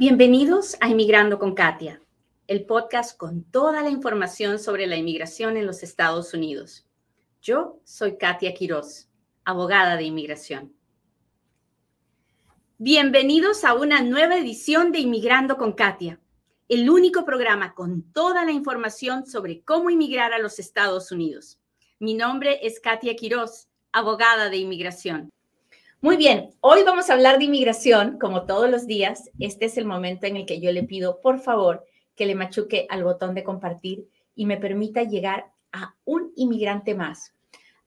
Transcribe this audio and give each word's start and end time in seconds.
Bienvenidos 0.00 0.76
a 0.80 0.88
Inmigrando 0.88 1.40
con 1.40 1.56
Katia, 1.56 2.00
el 2.46 2.66
podcast 2.66 3.16
con 3.16 3.42
toda 3.42 3.82
la 3.82 3.90
información 3.90 4.60
sobre 4.60 4.86
la 4.86 4.94
inmigración 4.94 5.56
en 5.56 5.66
los 5.66 5.82
Estados 5.82 6.32
Unidos. 6.32 6.86
Yo 7.42 7.80
soy 7.82 8.16
Katia 8.16 8.54
Quiroz, 8.54 9.08
abogada 9.44 9.96
de 9.96 10.04
inmigración. 10.04 10.72
Bienvenidos 12.78 13.64
a 13.64 13.74
una 13.74 14.00
nueva 14.00 14.36
edición 14.36 14.92
de 14.92 15.00
Inmigrando 15.00 15.56
con 15.56 15.72
Katia, 15.72 16.20
el 16.68 16.88
único 16.88 17.24
programa 17.24 17.74
con 17.74 18.04
toda 18.12 18.44
la 18.44 18.52
información 18.52 19.26
sobre 19.26 19.62
cómo 19.62 19.90
inmigrar 19.90 20.32
a 20.32 20.38
los 20.38 20.60
Estados 20.60 21.10
Unidos. 21.10 21.58
Mi 21.98 22.14
nombre 22.14 22.64
es 22.64 22.78
Katia 22.78 23.16
Quiroz, 23.16 23.66
abogada 23.90 24.48
de 24.48 24.58
inmigración. 24.58 25.32
Muy 26.00 26.16
bien, 26.16 26.50
hoy 26.60 26.84
vamos 26.84 27.10
a 27.10 27.14
hablar 27.14 27.38
de 27.38 27.46
inmigración, 27.46 28.20
como 28.20 28.46
todos 28.46 28.70
los 28.70 28.86
días. 28.86 29.32
Este 29.40 29.64
es 29.64 29.76
el 29.76 29.84
momento 29.84 30.28
en 30.28 30.36
el 30.36 30.46
que 30.46 30.60
yo 30.60 30.70
le 30.70 30.84
pido, 30.84 31.20
por 31.20 31.40
favor, 31.40 31.84
que 32.14 32.24
le 32.24 32.36
machuque 32.36 32.86
al 32.88 33.02
botón 33.02 33.34
de 33.34 33.42
compartir 33.42 34.08
y 34.36 34.46
me 34.46 34.58
permita 34.58 35.02
llegar 35.02 35.52
a 35.72 35.96
un 36.04 36.32
inmigrante 36.36 36.94
más. 36.94 37.34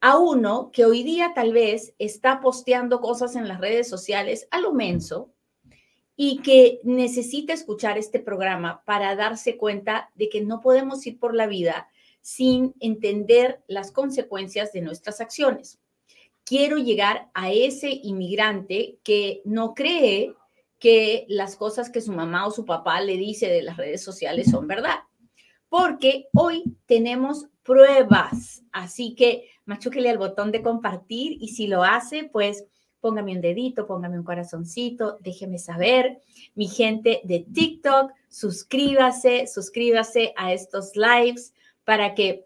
A 0.01 0.17
uno 0.17 0.71
que 0.73 0.83
hoy 0.83 1.03
día 1.03 1.31
tal 1.33 1.53
vez 1.53 1.93
está 1.99 2.41
posteando 2.41 2.99
cosas 2.99 3.37
en 3.37 3.47
las 3.47 3.61
redes 3.61 3.87
sociales 3.87 4.45
a 4.51 4.59
lo 4.59 4.73
menso 4.73 5.31
y 6.17 6.39
que 6.39 6.81
necesita 6.83 7.53
escuchar 7.53 7.97
este 7.97 8.19
programa 8.19 8.83
para 8.83 9.15
darse 9.15 9.55
cuenta 9.55 10.11
de 10.15 10.27
que 10.27 10.41
no 10.41 10.59
podemos 10.59 11.07
ir 11.07 11.17
por 11.17 11.33
la 11.33 11.47
vida 11.47 11.87
sin 12.19 12.75
entender 12.81 13.63
las 13.67 13.93
consecuencias 13.93 14.73
de 14.73 14.81
nuestras 14.81 15.21
acciones 15.21 15.80
quiero 16.45 16.77
llegar 16.77 17.29
a 17.33 17.51
ese 17.51 17.89
inmigrante 17.89 18.99
que 19.03 19.41
no 19.45 19.73
cree 19.73 20.33
que 20.79 21.25
las 21.29 21.55
cosas 21.55 21.89
que 21.89 22.01
su 22.01 22.11
mamá 22.11 22.47
o 22.47 22.51
su 22.51 22.65
papá 22.65 23.01
le 23.01 23.15
dice 23.15 23.47
de 23.47 23.61
las 23.61 23.77
redes 23.77 24.03
sociales 24.03 24.49
son 24.49 24.67
verdad. 24.67 24.99
Porque 25.69 26.27
hoy 26.33 26.63
tenemos 26.85 27.47
pruebas. 27.63 28.63
Así 28.71 29.15
que 29.15 29.49
machúquele 29.65 30.09
al 30.09 30.17
botón 30.17 30.51
de 30.51 30.61
compartir 30.61 31.37
y 31.39 31.49
si 31.49 31.67
lo 31.67 31.83
hace, 31.83 32.25
pues 32.25 32.65
póngame 32.99 33.35
un 33.35 33.41
dedito, 33.41 33.87
póngame 33.87 34.17
un 34.17 34.23
corazoncito, 34.23 35.17
déjeme 35.21 35.59
saber. 35.59 36.21
Mi 36.55 36.67
gente 36.67 37.21
de 37.23 37.39
TikTok, 37.39 38.11
suscríbase, 38.29 39.47
suscríbase 39.47 40.33
a 40.37 40.53
estos 40.53 40.93
lives 40.95 41.53
para 41.83 42.13
que 42.15 42.45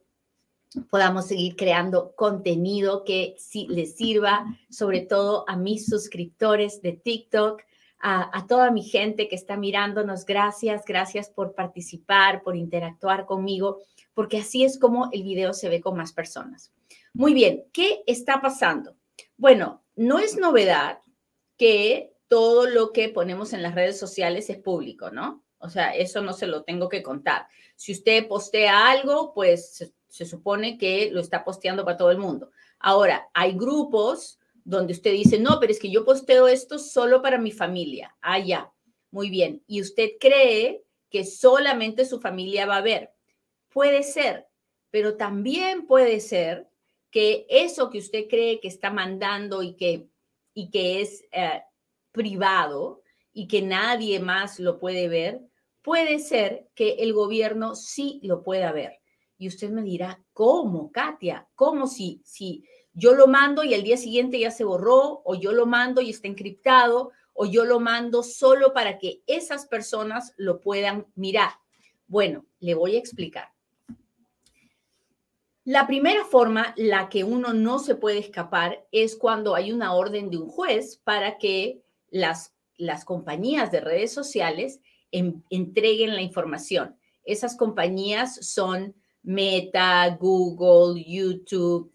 podamos 0.90 1.28
seguir 1.28 1.56
creando 1.56 2.16
contenido 2.16 3.04
que 3.04 3.36
sí 3.38 3.68
les 3.70 3.96
sirva, 3.96 4.46
sobre 4.70 5.02
todo 5.02 5.46
a 5.48 5.56
mis 5.56 5.86
suscriptores 5.86 6.82
de 6.82 6.94
TikTok, 6.94 7.62
a, 8.00 8.38
a, 8.38 8.46
toda 8.48 8.72
mi 8.72 8.84
gente 8.84 9.28
que 9.28 9.36
está 9.36 9.58
mirándonos. 9.58 10.26
Gracias, 10.26 10.84
gracias 10.86 11.30
por 11.30 11.56
participar, 11.56 12.44
por 12.44 12.56
interactuar 12.56 13.26
conmigo, 13.26 13.80
porque 14.14 14.38
así 14.40 14.64
es 14.64 14.78
como 14.78 15.10
el 15.12 15.24
video 15.24 15.54
se 15.54 15.70
ve 15.70 15.82
con 15.82 15.98
más 15.98 16.14
personas. 16.14 16.72
Muy 17.14 17.34
bien, 17.34 17.64
¿qué 17.72 18.04
está 18.06 18.42
pasando? 18.42 18.96
Bueno, 19.38 19.84
no 19.96 20.20
es 20.20 20.38
novedad 20.38 21.00
que 21.58 22.14
todo 22.28 22.68
lo 22.68 22.92
que 22.92 23.08
ponemos 23.08 23.54
en 23.54 23.64
las 23.64 23.76
redes 23.76 23.98
sociales 23.98 24.50
es 24.50 24.58
público, 24.58 25.12
¿no? 25.12 25.45
O 25.66 25.70
sea, 25.70 25.96
eso 25.96 26.22
no 26.22 26.34
se 26.34 26.48
lo 26.48 26.64
tengo 26.64 26.88
que 26.88 27.02
contar. 27.02 27.48
Si 27.76 27.92
usted 27.92 28.28
postea 28.28 28.90
algo, 28.90 29.34
pues 29.34 29.92
se 30.08 30.26
supone 30.26 30.78
que 30.78 31.10
lo 31.12 31.20
está 31.20 31.44
posteando 31.44 31.84
para 31.84 31.98
todo 31.98 32.12
el 32.12 32.20
mundo. 32.20 32.52
Ahora, 32.80 33.28
hay 33.34 33.54
grupos 33.54 34.40
donde 34.64 34.94
usted 34.94 35.12
dice, 35.12 35.40
no, 35.40 35.60
pero 35.60 35.72
es 35.72 35.80
que 35.80 35.92
yo 35.92 36.06
posteo 36.06 36.48
esto 36.48 36.78
solo 36.80 37.22
para 37.22 37.38
mi 37.38 37.52
familia. 37.52 38.16
Ah, 38.22 38.40
ya, 38.40 38.72
muy 39.12 39.30
bien. 39.30 39.64
Y 39.68 39.82
usted 39.82 40.12
cree 40.20 40.84
que 41.10 41.26
solamente 41.26 42.06
su 42.06 42.20
familia 42.20 42.66
va 42.66 42.78
a 42.78 42.82
ver. 42.82 43.12
Puede 43.70 44.04
ser, 44.04 44.48
pero 44.92 45.18
también 45.18 45.88
puede 45.88 46.20
ser 46.20 46.70
que 47.10 47.46
eso 47.50 47.90
que 47.90 47.98
usted 47.98 48.28
cree 48.30 48.60
que 48.60 48.68
está 48.68 48.92
mandando 48.92 49.64
y 49.64 49.76
que, 49.76 50.08
y 50.54 50.70
que 50.70 51.02
es 51.02 51.24
eh, 51.32 51.62
privado 52.12 53.02
y 53.34 53.48
que 53.48 53.62
nadie 53.62 54.20
más 54.20 54.60
lo 54.60 54.80
puede 54.80 55.10
ver, 55.10 55.42
puede 55.86 56.18
ser 56.18 56.68
que 56.74 56.94
el 56.94 57.14
gobierno 57.14 57.76
sí 57.76 58.20
lo 58.24 58.42
pueda 58.42 58.72
ver. 58.72 59.02
Y 59.38 59.48
usted 59.48 59.70
me 59.70 59.84
dirá, 59.84 60.20
¿cómo, 60.34 60.92
Katia? 60.92 61.48
¿Cómo 61.54 61.86
si, 61.86 62.24
si 62.26 62.66
yo 62.94 63.14
lo 63.14 63.28
mando 63.28 63.64
y 63.64 63.76
al 63.76 63.84
día 63.84 63.96
siguiente 63.96 64.40
ya 64.40 64.50
se 64.50 64.64
borró, 64.64 65.22
o 65.24 65.36
yo 65.36 65.52
lo 65.52 65.68
mando 65.68 66.02
y 66.02 66.10
está 66.10 66.28
encriptado, 66.28 67.12
o 67.34 67.46
yo 67.46 67.66
lo 67.66 67.80
mando 67.80 68.24
solo 68.24 68.74
para 68.74 68.98
que 68.98 69.22
esas 69.28 69.68
personas 69.68 70.34
lo 70.38 70.60
puedan 70.60 71.06
mirar? 71.14 71.52
Bueno, 72.08 72.48
le 72.60 72.74
voy 72.74 72.96
a 72.96 73.00
explicar. 73.00 73.50
La 75.66 75.86
primera 75.86 76.26
forma, 76.26 76.74
la 76.78 77.10
que 77.10 77.24
uno 77.24 77.54
no 77.54 77.78
se 77.78 77.94
puede 77.94 78.18
escapar, 78.18 78.88
es 78.92 79.16
cuando 79.16 79.54
hay 79.54 79.72
una 79.72 79.94
orden 79.94 80.32
de 80.32 80.38
un 80.38 80.48
juez 80.48 80.98
para 81.04 81.38
que 81.38 81.84
las, 82.10 82.56
las 82.76 83.06
compañías 83.06 83.72
de 83.72 83.82
redes 83.82 84.12
sociales 84.12 84.80
entreguen 85.12 86.16
la 86.16 86.22
información. 86.22 86.96
Esas 87.24 87.56
compañías 87.56 88.46
son 88.46 88.96
Meta, 89.24 90.16
Google, 90.20 91.04
YouTube, 91.04 91.92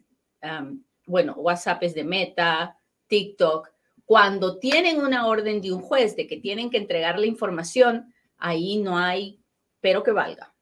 bueno, 1.06 1.34
WhatsApp 1.34 1.82
es 1.82 1.94
de 1.94 2.04
Meta, 2.04 2.78
TikTok, 3.06 3.70
cuando 4.04 4.58
tienen 4.58 5.00
una 5.00 5.26
orden 5.26 5.60
de 5.60 5.72
un 5.72 5.80
juez 5.80 6.16
de 6.16 6.26
que 6.26 6.38
tienen 6.38 6.70
que 6.70 6.78
entregar 6.78 7.18
la 7.18 7.26
información, 7.26 8.12
ahí 8.38 8.78
no 8.78 8.98
hay, 8.98 9.40
pero 9.80 10.02
que 10.02 10.10
valga. 10.10 10.52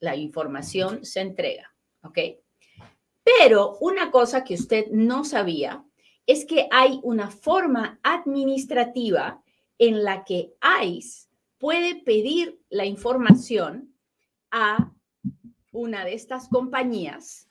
La 0.00 0.16
información 0.16 1.04
se 1.04 1.20
entrega, 1.20 1.74
¿ok? 2.02 2.18
Pero 3.24 3.78
una 3.80 4.10
cosa 4.10 4.44
que 4.44 4.54
usted 4.54 4.88
no 4.90 5.24
sabía 5.24 5.84
es 6.26 6.44
que 6.44 6.68
hay 6.70 7.00
una 7.02 7.30
forma 7.30 7.98
administrativa 8.02 9.42
en 9.78 10.04
la 10.04 10.24
que 10.24 10.54
ICE 10.84 11.28
puede 11.62 11.94
pedir 11.94 12.60
la 12.70 12.84
información 12.86 13.94
a 14.50 14.92
una 15.70 16.04
de 16.04 16.14
estas 16.14 16.48
compañías 16.48 17.48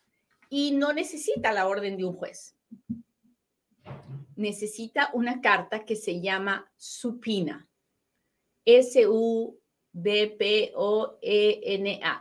y 0.49 0.71
no 0.71 0.91
necesita 0.91 1.53
la 1.53 1.65
orden 1.65 1.95
de 1.95 2.03
un 2.03 2.17
juez. 2.17 2.57
Necesita 4.35 5.11
una 5.13 5.39
carta 5.39 5.85
que 5.85 5.95
se 5.95 6.19
llama 6.19 6.69
supina. 6.75 7.69
S-U-B-P-O-E-N-A, 8.65 9.53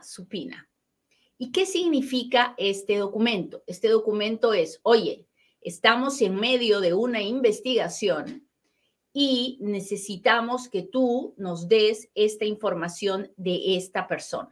supina. 0.05 0.71
¿Y 1.39 1.51
qué 1.51 1.67
significa 1.67 2.55
este 2.57 2.99
documento? 2.99 3.65
Este 3.67 3.89
documento 3.89 4.55
es, 4.55 4.79
oye, 4.85 5.27
estamos 5.61 6.23
en 6.23 6.37
medio 6.37 6.79
de 6.79 6.95
una 6.95 7.21
investigación 7.21 8.49
y 9.13 9.59
necesitamos 9.61 10.69
que 10.69 10.83
tú 10.83 11.35
nos 11.37 11.69
des 11.69 12.09
esta 12.15 12.45
información 12.45 13.33
de 13.37 13.77
esta 13.77 14.07
persona. 14.07 14.51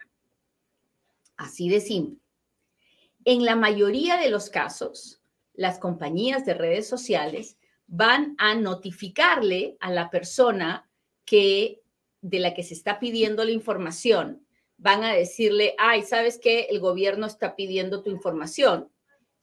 Así 1.37 1.69
de 1.69 1.81
simple. 1.81 2.19
En 3.25 3.45
la 3.45 3.57
mayoría 3.57 4.17
de 4.17 4.31
los 4.31 4.51
casos, 4.51 5.21
las 5.55 5.79
compañías 5.79 6.45
de 6.45 6.55
redes 6.55 6.89
sociales 6.89 7.57
van 7.87 8.35
a 8.39 8.55
notificarle 8.55 9.77
a 9.81 9.91
la 9.91 10.11
persona 10.11 10.89
que 11.25 11.83
de 12.21 12.39
la 12.39 12.55
que 12.55 12.63
se 12.63 12.75
está 12.75 12.99
pidiendo 12.99 13.45
la 13.45 13.53
información, 13.53 14.45
van 14.77 15.05
a 15.05 15.13
decirle, 15.13 15.75
ay, 15.79 16.03
¿sabes 16.03 16.39
qué? 16.39 16.67
El 16.71 16.81
gobierno 16.81 17.27
está 17.27 17.57
pidiendo 17.57 18.03
tu 18.03 18.11
información. 18.11 18.91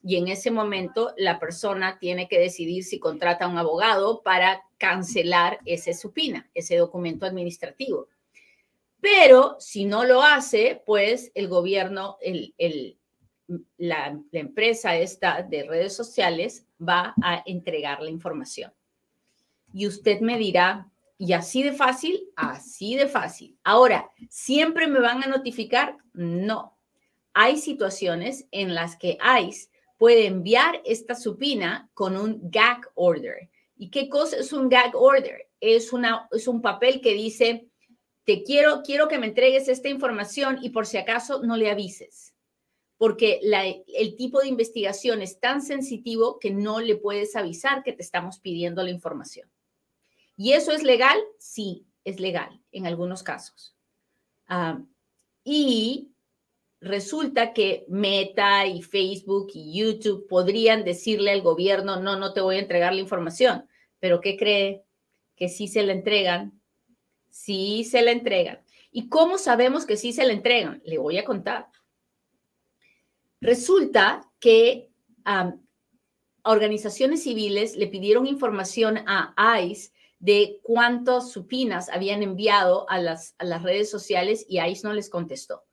Y 0.07 0.17
en 0.17 0.27
ese 0.27 0.51
momento 0.51 1.15
la 1.17 1.39
persona 1.39 1.97
tiene 1.97 2.27
que 2.27 2.39
decidir 2.39 2.83
si 2.83 2.99
contrata 2.99 3.45
a 3.45 3.47
un 3.47 3.57
abogado 3.57 4.21
para 4.21 4.61
cancelar 4.77 5.59
ese 5.65 5.95
supina, 5.95 6.47
ese 6.53 6.77
documento 6.77 7.25
administrativo. 7.25 8.07
Pero 9.01 9.55
si 9.59 9.85
no 9.85 10.03
lo 10.03 10.21
hace, 10.21 10.83
pues 10.85 11.31
el 11.33 11.47
gobierno, 11.47 12.17
el, 12.21 12.53
la, 13.77 14.21
la, 14.31 14.39
empresa 14.39 14.95
esta 14.95 15.41
de 15.41 15.63
redes 15.63 15.95
sociales 15.95 16.67
va 16.79 17.15
a 17.23 17.41
entregar 17.47 17.99
la 18.03 18.11
información. 18.11 18.71
Y 19.73 19.87
usted 19.87 20.19
me 20.19 20.37
dirá, 20.37 20.87
¿y 21.17 21.33
así 21.33 21.63
de 21.63 21.73
fácil? 21.73 22.29
Así 22.35 22.95
de 22.95 23.07
fácil. 23.07 23.57
Ahora, 23.63 24.11
¿siempre 24.29 24.85
me 24.85 24.99
van 24.99 25.23
a 25.23 25.27
notificar? 25.27 25.97
No. 26.13 26.77
Hay 27.33 27.57
situaciones 27.57 28.47
en 28.51 28.75
las 28.75 28.97
que 28.97 29.17
ICE 29.41 29.73
puede 29.97 30.27
enviar 30.27 30.81
esta 30.85 31.15
supina 31.15 31.89
con 31.93 32.17
un 32.17 32.39
gag 32.49 32.81
order. 32.95 33.49
¿Y 33.77 33.89
qué 33.89 34.09
cosa 34.09 34.37
es 34.37 34.53
un 34.53 34.69
gag 34.69 34.95
order? 34.95 35.49
Es, 35.59 35.91
un 35.93 36.61
papel 36.61 37.01
que 37.01 37.13
dice, 37.13 37.69
te 38.23 38.43
quiero, 38.43 38.81
quiero 38.83 39.07
que 39.07 39.17
me 39.17 39.27
entregues 39.27 39.67
esta 39.67 39.89
información 39.89 40.59
y 40.61 40.69
por 40.69 40.85
si 40.85 40.97
acaso 40.97 41.41
no 41.41 41.57
le 41.57 41.69
avises, 41.69 42.35
porque 42.97 43.39
el 43.87 44.15
tipo 44.15 44.41
de 44.41 44.47
investigación 44.47 45.21
es 45.21 45.39
tan 45.39 45.61
sensitivo 45.61 46.39
que 46.39 46.51
no 46.51 46.79
le 46.79 46.95
puedes 46.95 47.35
avisar 47.35 47.83
que 47.83 47.93
te 47.93 48.03
estamos 48.03 48.39
pidiendo 48.39 48.83
la 48.83 48.91
información. 48.91 49.49
¿Y 50.37 50.53
eso 50.53 50.71
es 50.71 50.83
legal? 50.83 51.17
Sí, 51.39 51.87
es 52.03 52.19
legal 52.19 52.61
en 52.71 52.85
algunos 52.85 53.23
casos. 53.23 53.75
Ah, 54.47 54.81
y 55.43 56.14
resulta 56.81 57.53
que 57.53 57.85
Meta 57.87 58.65
y 58.65 58.81
Facebook 58.81 59.51
y 59.53 59.79
YouTube 59.79 60.27
podrían 60.27 60.83
decirle 60.83 61.31
al 61.31 61.41
gobierno, 61.41 61.99
no, 61.99 62.17
no 62.17 62.33
te 62.33 62.41
voy 62.41 62.57
a 62.57 62.59
entregar 62.59 62.93
la 62.93 63.01
información, 63.01 63.67
pero 63.99 64.21
¿qué 64.21 64.37
cree? 64.37 64.83
Que 65.35 65.49
sí 65.49 65.67
se 65.67 65.83
la 65.83 65.93
entregan, 65.93 66.61
sí 67.29 67.83
se 67.83 68.01
la 68.01 68.11
entregan. 68.11 68.63
¿Y 68.91 69.09
cómo 69.09 69.37
sabemos 69.37 69.85
que 69.85 69.97
sí 69.97 70.13
se 70.13 70.25
la 70.25 70.33
entregan? 70.33 70.81
Le 70.85 70.97
voy 70.97 71.17
a 71.17 71.25
contar. 71.25 71.69
Resulta 73.41 74.31
que 74.39 74.89
organizaciones 76.43 77.23
civiles 77.23 77.75
le 77.75 77.87
pidieron 77.87 78.25
información 78.27 78.99
a 79.05 79.59
ICE 79.59 79.91
de 80.19 80.59
cuántos 80.63 81.31
supinas 81.31 81.89
habían 81.89 82.23
enviado 82.23 82.89
a 82.89 82.99
las, 82.99 83.35
a 83.37 83.43
las 83.43 83.63
redes 83.63 83.89
sociales 83.89 84.45
y 84.47 84.59
ICE 84.59 84.87
no 84.87 84.93
les 84.93 85.09
contestó. 85.09 85.63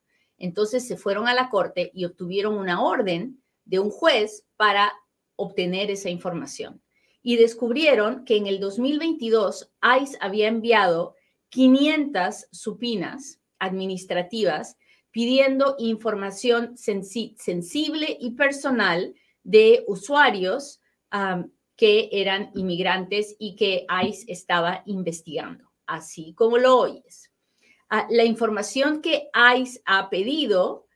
Entonces 0.42 0.84
se 0.84 0.96
fueron 0.96 1.28
a 1.28 1.34
la 1.34 1.48
corte 1.48 1.92
y 1.94 2.04
obtuvieron 2.04 2.54
una 2.58 2.82
orden 2.82 3.40
de 3.64 3.78
un 3.78 3.90
juez 3.90 4.44
para 4.56 4.92
obtener 5.36 5.88
esa 5.88 6.10
información. 6.10 6.82
Y 7.22 7.36
descubrieron 7.36 8.24
que 8.24 8.36
en 8.36 8.48
el 8.48 8.58
2022 8.58 9.70
ICE 10.00 10.18
había 10.20 10.48
enviado 10.48 11.14
500 11.50 12.48
supinas 12.50 13.38
administrativas 13.60 14.76
pidiendo 15.12 15.76
información 15.78 16.76
sensible 16.76 18.16
y 18.18 18.32
personal 18.32 19.14
de 19.44 19.84
usuarios 19.86 20.80
que 21.76 22.08
eran 22.10 22.50
inmigrantes 22.54 23.36
y 23.38 23.54
que 23.54 23.86
ICE 24.08 24.32
estaba 24.32 24.82
investigando, 24.86 25.70
así 25.86 26.34
como 26.34 26.58
lo 26.58 26.78
oyes. 26.78 27.31
La 28.08 28.24
información 28.24 29.02
que 29.02 29.28
ICE 29.56 29.82
ha 29.84 30.08
pedido 30.08 30.86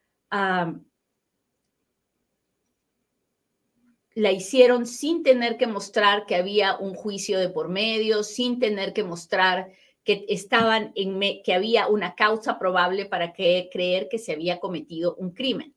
la 4.17 4.33
hicieron 4.33 4.87
sin 4.87 5.23
tener 5.23 5.59
que 5.59 5.67
mostrar 5.67 6.25
que 6.25 6.37
había 6.37 6.79
un 6.79 6.95
juicio 6.95 7.39
de 7.39 7.51
por 7.51 7.69
medio, 7.69 8.23
sin 8.23 8.59
tener 8.59 8.95
que 8.95 9.05
mostrar 9.05 9.73
que 10.05 10.25
estaban 10.29 10.93
en 10.95 11.43
que 11.43 11.53
había 11.53 11.89
una 11.89 12.15
causa 12.15 12.59
probable 12.59 13.05
para 13.05 13.35
que, 13.35 13.69
creer 13.71 14.09
que 14.09 14.19
se 14.19 14.33
había 14.33 14.59
cometido 14.59 15.17
un 15.17 15.33
crimen. 15.33 15.75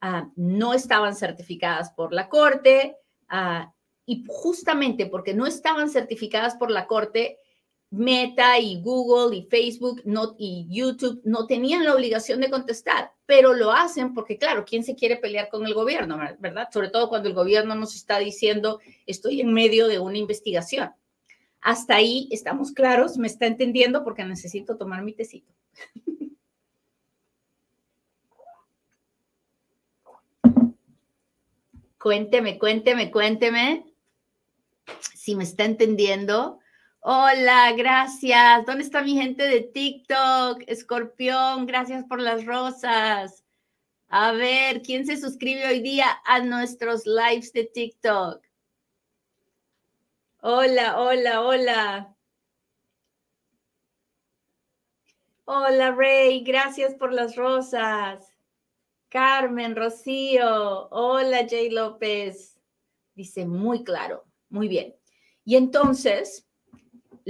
Ah, 0.00 0.30
no 0.34 0.74
estaban 0.74 1.14
certificadas 1.14 1.92
por 1.92 2.12
la 2.12 2.28
corte 2.28 2.96
ah, 3.28 3.72
y 4.04 4.24
justamente 4.26 5.06
porque 5.06 5.34
no 5.34 5.46
estaban 5.46 5.90
certificadas 5.90 6.56
por 6.56 6.72
la 6.72 6.88
corte, 6.88 7.38
Meta 7.90 8.56
y 8.60 8.80
Google 8.80 9.36
y 9.36 9.42
Facebook 9.42 10.00
no, 10.04 10.36
y 10.38 10.68
YouTube 10.70 11.20
no 11.24 11.46
tenían 11.48 11.84
la 11.84 11.94
obligación 11.94 12.40
de 12.40 12.48
contestar, 12.48 13.12
pero 13.26 13.52
lo 13.52 13.72
hacen 13.72 14.14
porque, 14.14 14.38
claro, 14.38 14.64
¿quién 14.64 14.84
se 14.84 14.94
quiere 14.94 15.16
pelear 15.16 15.48
con 15.48 15.66
el 15.66 15.74
gobierno, 15.74 16.16
verdad? 16.38 16.68
Sobre 16.72 16.90
todo 16.90 17.08
cuando 17.08 17.28
el 17.28 17.34
gobierno 17.34 17.74
nos 17.74 17.96
está 17.96 18.20
diciendo, 18.20 18.78
estoy 19.06 19.40
en 19.40 19.52
medio 19.52 19.88
de 19.88 19.98
una 19.98 20.18
investigación. 20.18 20.92
Hasta 21.60 21.96
ahí 21.96 22.28
estamos 22.30 22.70
claros, 22.70 23.18
me 23.18 23.26
está 23.26 23.46
entendiendo 23.46 24.04
porque 24.04 24.24
necesito 24.24 24.76
tomar 24.76 25.02
mi 25.02 25.12
tecito. 25.12 25.52
cuénteme, 31.98 32.56
cuénteme, 32.56 33.10
cuénteme 33.10 33.84
si 35.14 35.34
me 35.34 35.42
está 35.42 35.64
entendiendo. 35.64 36.59
Hola, 37.02 37.72
gracias. 37.72 38.66
¿Dónde 38.66 38.84
está 38.84 39.02
mi 39.02 39.14
gente 39.14 39.44
de 39.44 39.62
TikTok? 39.62 40.62
Escorpión, 40.66 41.64
gracias 41.64 42.04
por 42.04 42.20
las 42.20 42.44
rosas. 42.44 43.42
A 44.08 44.32
ver, 44.32 44.82
¿quién 44.82 45.06
se 45.06 45.16
suscribe 45.16 45.66
hoy 45.66 45.80
día 45.80 46.20
a 46.26 46.40
nuestros 46.40 47.06
lives 47.06 47.54
de 47.54 47.64
TikTok? 47.64 48.44
Hola, 50.42 51.00
hola, 51.00 51.40
hola. 51.40 52.16
Hola, 55.46 55.92
Rey, 55.92 56.42
gracias 56.44 56.94
por 56.94 57.14
las 57.14 57.34
rosas. 57.34 58.30
Carmen, 59.08 59.74
Rocío, 59.74 60.88
hola, 60.90 61.46
Jay 61.48 61.70
López. 61.70 62.60
Dice 63.14 63.46
muy 63.46 63.84
claro, 63.84 64.26
muy 64.50 64.68
bien. 64.68 64.94
Y 65.46 65.56
entonces, 65.56 66.46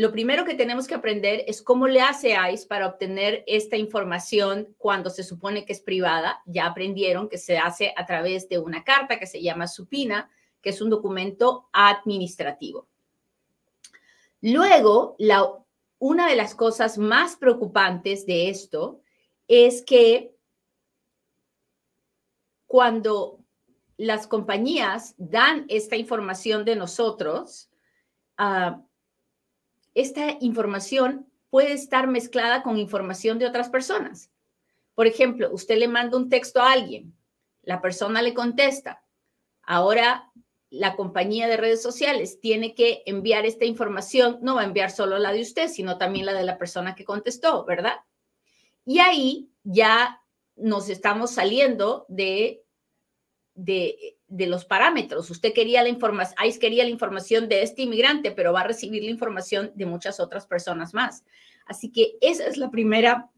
lo 0.00 0.12
primero 0.12 0.46
que 0.46 0.54
tenemos 0.54 0.86
que 0.86 0.94
aprender 0.94 1.44
es 1.46 1.60
cómo 1.60 1.86
le 1.86 2.00
hace 2.00 2.34
ICE 2.34 2.66
para 2.66 2.86
obtener 2.86 3.44
esta 3.46 3.76
información 3.76 4.74
cuando 4.78 5.10
se 5.10 5.22
supone 5.22 5.66
que 5.66 5.74
es 5.74 5.82
privada. 5.82 6.40
Ya 6.46 6.64
aprendieron 6.64 7.28
que 7.28 7.36
se 7.36 7.58
hace 7.58 7.92
a 7.94 8.06
través 8.06 8.48
de 8.48 8.58
una 8.58 8.82
carta 8.82 9.18
que 9.18 9.26
se 9.26 9.42
llama 9.42 9.66
supina, 9.66 10.30
que 10.62 10.70
es 10.70 10.80
un 10.80 10.88
documento 10.88 11.68
administrativo. 11.74 12.88
Luego, 14.40 15.16
una 15.98 16.28
de 16.30 16.36
las 16.36 16.54
cosas 16.54 16.96
más 16.96 17.36
preocupantes 17.36 18.24
de 18.24 18.48
esto 18.48 19.02
es 19.48 19.82
que 19.82 20.34
cuando 22.66 23.44
las 23.98 24.26
compañías 24.26 25.14
dan 25.18 25.66
esta 25.68 25.96
información 25.96 26.64
de 26.64 26.76
nosotros, 26.76 27.68
ah, 28.38 28.82
esta 29.94 30.36
información 30.40 31.26
puede 31.50 31.72
estar 31.72 32.06
mezclada 32.06 32.62
con 32.62 32.78
información 32.78 33.38
de 33.38 33.46
otras 33.46 33.68
personas. 33.68 34.30
Por 34.94 35.06
ejemplo, 35.06 35.50
usted 35.52 35.78
le 35.78 35.88
manda 35.88 36.16
un 36.16 36.28
texto 36.28 36.60
a 36.60 36.72
alguien, 36.72 37.16
la 37.62 37.80
persona 37.80 38.22
le 38.22 38.34
contesta. 38.34 39.04
Ahora 39.62 40.30
la 40.70 40.94
compañía 40.94 41.48
de 41.48 41.56
redes 41.56 41.82
sociales 41.82 42.40
tiene 42.40 42.74
que 42.74 43.02
enviar 43.04 43.44
esta 43.44 43.64
información, 43.64 44.38
no 44.40 44.54
va 44.54 44.62
a 44.62 44.66
enviar 44.66 44.90
solo 44.92 45.18
la 45.18 45.32
de 45.32 45.42
usted, 45.42 45.68
sino 45.68 45.98
también 45.98 46.26
la 46.26 46.32
de 46.32 46.44
la 46.44 46.58
persona 46.58 46.94
que 46.94 47.04
contestó, 47.04 47.64
¿verdad? 47.64 47.96
Y 48.84 49.00
ahí 49.00 49.50
ya 49.64 50.22
nos 50.54 50.88
estamos 50.88 51.32
saliendo 51.32 52.06
de, 52.08 52.62
de, 53.54 54.18
los 54.30 54.64
parámetros. 54.64 55.30
Usted 55.30 55.52
quería 55.52 55.82
la 55.82 55.88
información, 55.88 56.36
ICE 56.46 56.58
quería 56.58 56.84
la 56.84 56.90
información 56.90 57.48
de 57.48 57.62
este 57.62 57.82
inmigrante, 57.82 58.30
pero 58.30 58.52
va 58.52 58.60
a 58.60 58.68
recibir 58.68 59.02
la 59.02 59.10
información 59.10 59.72
de 59.74 59.86
muchas 59.86 60.20
otras 60.20 60.46
personas 60.46 60.94
más. 60.94 61.24
Así 61.66 61.90
que 61.90 62.16
esa 62.20 62.46
es 62.46 62.56
la 62.56 62.70
primera 62.70 63.30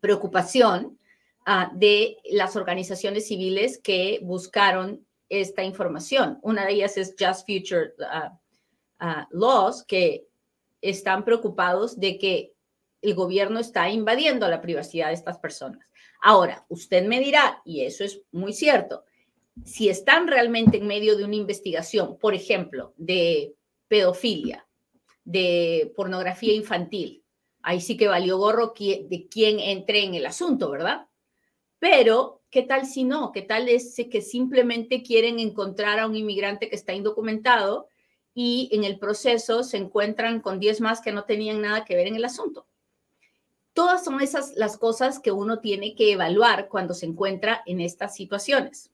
preocupación 0.00 0.98
ah, 1.44 1.70
de 1.74 2.18
las 2.30 2.56
organizaciones 2.56 3.26
civiles 3.26 3.78
que 3.78 4.20
buscaron 4.22 5.06
esta 5.28 5.64
información. 5.64 6.38
Una 6.42 6.64
de 6.64 6.74
ellas 6.74 6.96
es 6.96 7.14
Just 7.18 7.46
Future 7.46 7.94
uh, 7.98 9.04
uh, 9.04 9.26
Laws, 9.30 9.82
que 9.84 10.26
están 10.80 11.24
preocupados 11.24 11.98
de 11.98 12.18
que 12.18 12.52
el 13.02 13.14
gobierno 13.14 13.60
está 13.60 13.88
invadiendo 13.90 14.48
la 14.48 14.60
privacidad 14.60 15.08
de 15.08 15.14
estas 15.14 15.38
personas. 15.38 15.90
Ahora, 16.20 16.64
usted 16.68 17.06
me 17.06 17.20
dirá, 17.20 17.60
y 17.64 17.82
eso 17.84 18.04
es 18.04 18.22
muy 18.32 18.52
cierto, 18.52 19.04
si 19.64 19.88
están 19.88 20.28
realmente 20.28 20.78
en 20.78 20.86
medio 20.86 21.16
de 21.16 21.24
una 21.24 21.36
investigación, 21.36 22.18
por 22.18 22.34
ejemplo, 22.34 22.94
de 22.96 23.56
pedofilia, 23.88 24.66
de 25.24 25.92
pornografía 25.96 26.54
infantil, 26.54 27.24
ahí 27.62 27.80
sí 27.80 27.96
que 27.96 28.08
valió 28.08 28.38
gorro 28.38 28.74
de 28.76 29.28
quién 29.30 29.60
entre 29.60 30.04
en 30.04 30.14
el 30.14 30.26
asunto, 30.26 30.70
¿verdad? 30.70 31.08
Pero 31.78 32.36
¿Qué 32.56 32.62
tal 32.62 32.86
si 32.86 33.04
no? 33.04 33.32
¿Qué 33.32 33.42
tal 33.42 33.68
es 33.68 33.94
que 34.10 34.22
simplemente 34.22 35.02
quieren 35.02 35.40
encontrar 35.40 35.98
a 35.98 36.06
un 36.06 36.16
inmigrante 36.16 36.70
que 36.70 36.74
está 36.74 36.94
indocumentado 36.94 37.86
y 38.32 38.70
en 38.72 38.84
el 38.84 38.98
proceso 38.98 39.62
se 39.62 39.76
encuentran 39.76 40.40
con 40.40 40.58
10 40.58 40.80
más 40.80 41.02
que 41.02 41.12
no 41.12 41.24
tenían 41.24 41.60
nada 41.60 41.84
que 41.84 41.96
ver 41.96 42.06
en 42.06 42.16
el 42.16 42.24
asunto? 42.24 42.66
Todas 43.74 44.04
son 44.04 44.22
esas 44.22 44.54
las 44.54 44.78
cosas 44.78 45.18
que 45.20 45.32
uno 45.32 45.60
tiene 45.60 45.94
que 45.94 46.12
evaluar 46.12 46.68
cuando 46.68 46.94
se 46.94 47.04
encuentra 47.04 47.62
en 47.66 47.82
estas 47.82 48.14
situaciones. 48.14 48.90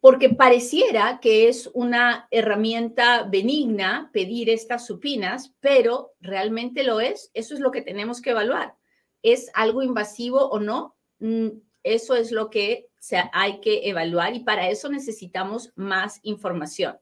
Porque 0.00 0.30
pareciera 0.30 1.18
que 1.20 1.48
es 1.48 1.68
una 1.74 2.28
herramienta 2.30 3.24
benigna 3.24 4.10
pedir 4.12 4.48
estas 4.48 4.86
supinas, 4.86 5.54
pero 5.60 6.12
realmente 6.20 6.84
lo 6.84 7.00
es. 7.00 7.30
Eso 7.34 7.54
es 7.54 7.60
lo 7.60 7.72
que 7.72 7.82
tenemos 7.82 8.20
que 8.20 8.30
evaluar. 8.30 8.74
¿Es 9.22 9.50
algo 9.54 9.82
invasivo 9.82 10.48
o 10.48 10.60
no? 10.60 10.96
Mm, 11.18 11.48
eso 11.82 12.14
es 12.14 12.30
lo 12.30 12.50
que 12.50 12.88
hay 13.32 13.60
que 13.60 13.88
evaluar 13.88 14.34
y 14.34 14.40
para 14.40 14.68
eso 14.68 14.88
necesitamos 14.88 15.72
más 15.76 16.20
información. 16.22 16.98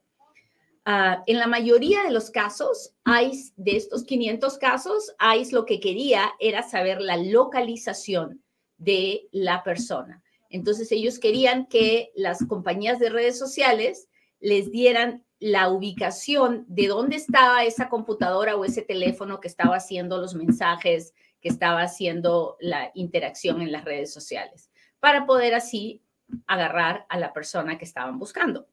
Ah, 0.84 1.24
en 1.26 1.38
la 1.38 1.48
mayoría 1.48 2.04
de 2.04 2.12
los 2.12 2.30
casos, 2.30 2.94
de 3.04 3.76
estos 3.76 4.04
500 4.04 4.58
casos, 4.58 5.12
ICE 5.36 5.52
lo 5.52 5.64
que 5.64 5.80
quería 5.80 6.32
era 6.38 6.62
saber 6.62 7.00
la 7.00 7.16
localización 7.16 8.44
de 8.76 9.28
la 9.32 9.64
persona. 9.64 10.22
Entonces 10.56 10.90
ellos 10.90 11.18
querían 11.18 11.66
que 11.66 12.10
las 12.16 12.44
compañías 12.46 12.98
de 12.98 13.10
redes 13.10 13.38
sociales 13.38 14.08
les 14.40 14.70
dieran 14.70 15.24
la 15.38 15.68
ubicación 15.68 16.64
de 16.66 16.88
dónde 16.88 17.16
estaba 17.16 17.64
esa 17.64 17.88
computadora 17.90 18.56
o 18.56 18.64
ese 18.64 18.82
teléfono 18.82 19.38
que 19.38 19.48
estaba 19.48 19.76
haciendo 19.76 20.18
los 20.18 20.34
mensajes, 20.34 21.14
que 21.40 21.50
estaba 21.50 21.82
haciendo 21.82 22.56
la 22.58 22.90
interacción 22.94 23.60
en 23.60 23.70
las 23.70 23.84
redes 23.84 24.12
sociales, 24.12 24.70
para 24.98 25.26
poder 25.26 25.54
así 25.54 26.02
agarrar 26.46 27.04
a 27.10 27.18
la 27.18 27.32
persona 27.34 27.76
que 27.76 27.84
estaban 27.84 28.18
buscando. 28.18 28.66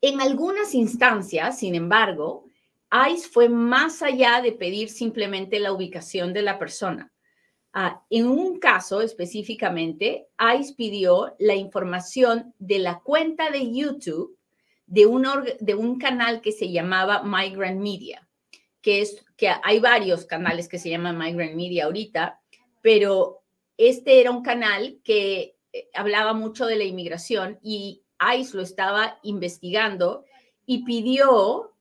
En 0.00 0.20
algunas 0.20 0.74
instancias, 0.74 1.60
sin 1.60 1.76
embargo, 1.76 2.46
ICE 3.10 3.28
fue 3.28 3.48
más 3.48 4.02
allá 4.02 4.42
de 4.42 4.52
pedir 4.52 4.88
simplemente 4.88 5.60
la 5.60 5.72
ubicación 5.72 6.32
de 6.32 6.42
la 6.42 6.58
persona. 6.58 7.12
Ah, 7.78 8.02
en 8.08 8.26
un 8.26 8.58
caso 8.58 9.02
específicamente, 9.02 10.28
ICE 10.38 10.74
pidió 10.76 11.36
la 11.38 11.54
información 11.54 12.54
de 12.58 12.78
la 12.78 13.00
cuenta 13.00 13.50
de 13.50 13.70
YouTube 13.70 14.38
de 14.86 15.04
un, 15.04 15.98
canal 15.98 16.40
que 16.40 16.52
se 16.52 16.72
llamaba 16.72 17.22
Migrant 17.22 17.78
Media, 17.78 18.26
que 18.80 19.02
es 19.02 19.22
que 19.36 19.50
hay 19.62 19.78
varios 19.78 20.24
canales 20.24 20.70
que 20.70 20.78
se 20.78 20.88
llaman 20.88 21.18
Migrant 21.18 21.54
Media 21.54 21.84
ahorita, 21.84 22.40
pero 22.80 23.42
este 23.76 24.22
era 24.22 24.30
un 24.30 24.42
canal 24.42 24.98
que 25.04 25.58
eh, 25.74 25.90
hablaba 25.92 26.32
mucho 26.32 26.64
de 26.64 26.76
la 26.76 26.84
inmigración 26.84 27.58
y 27.62 28.02
ICE 28.38 28.56
lo 28.56 28.62
estaba 28.62 29.18
investigando 29.22 30.24
y 30.64 30.82
pidió 30.86 31.74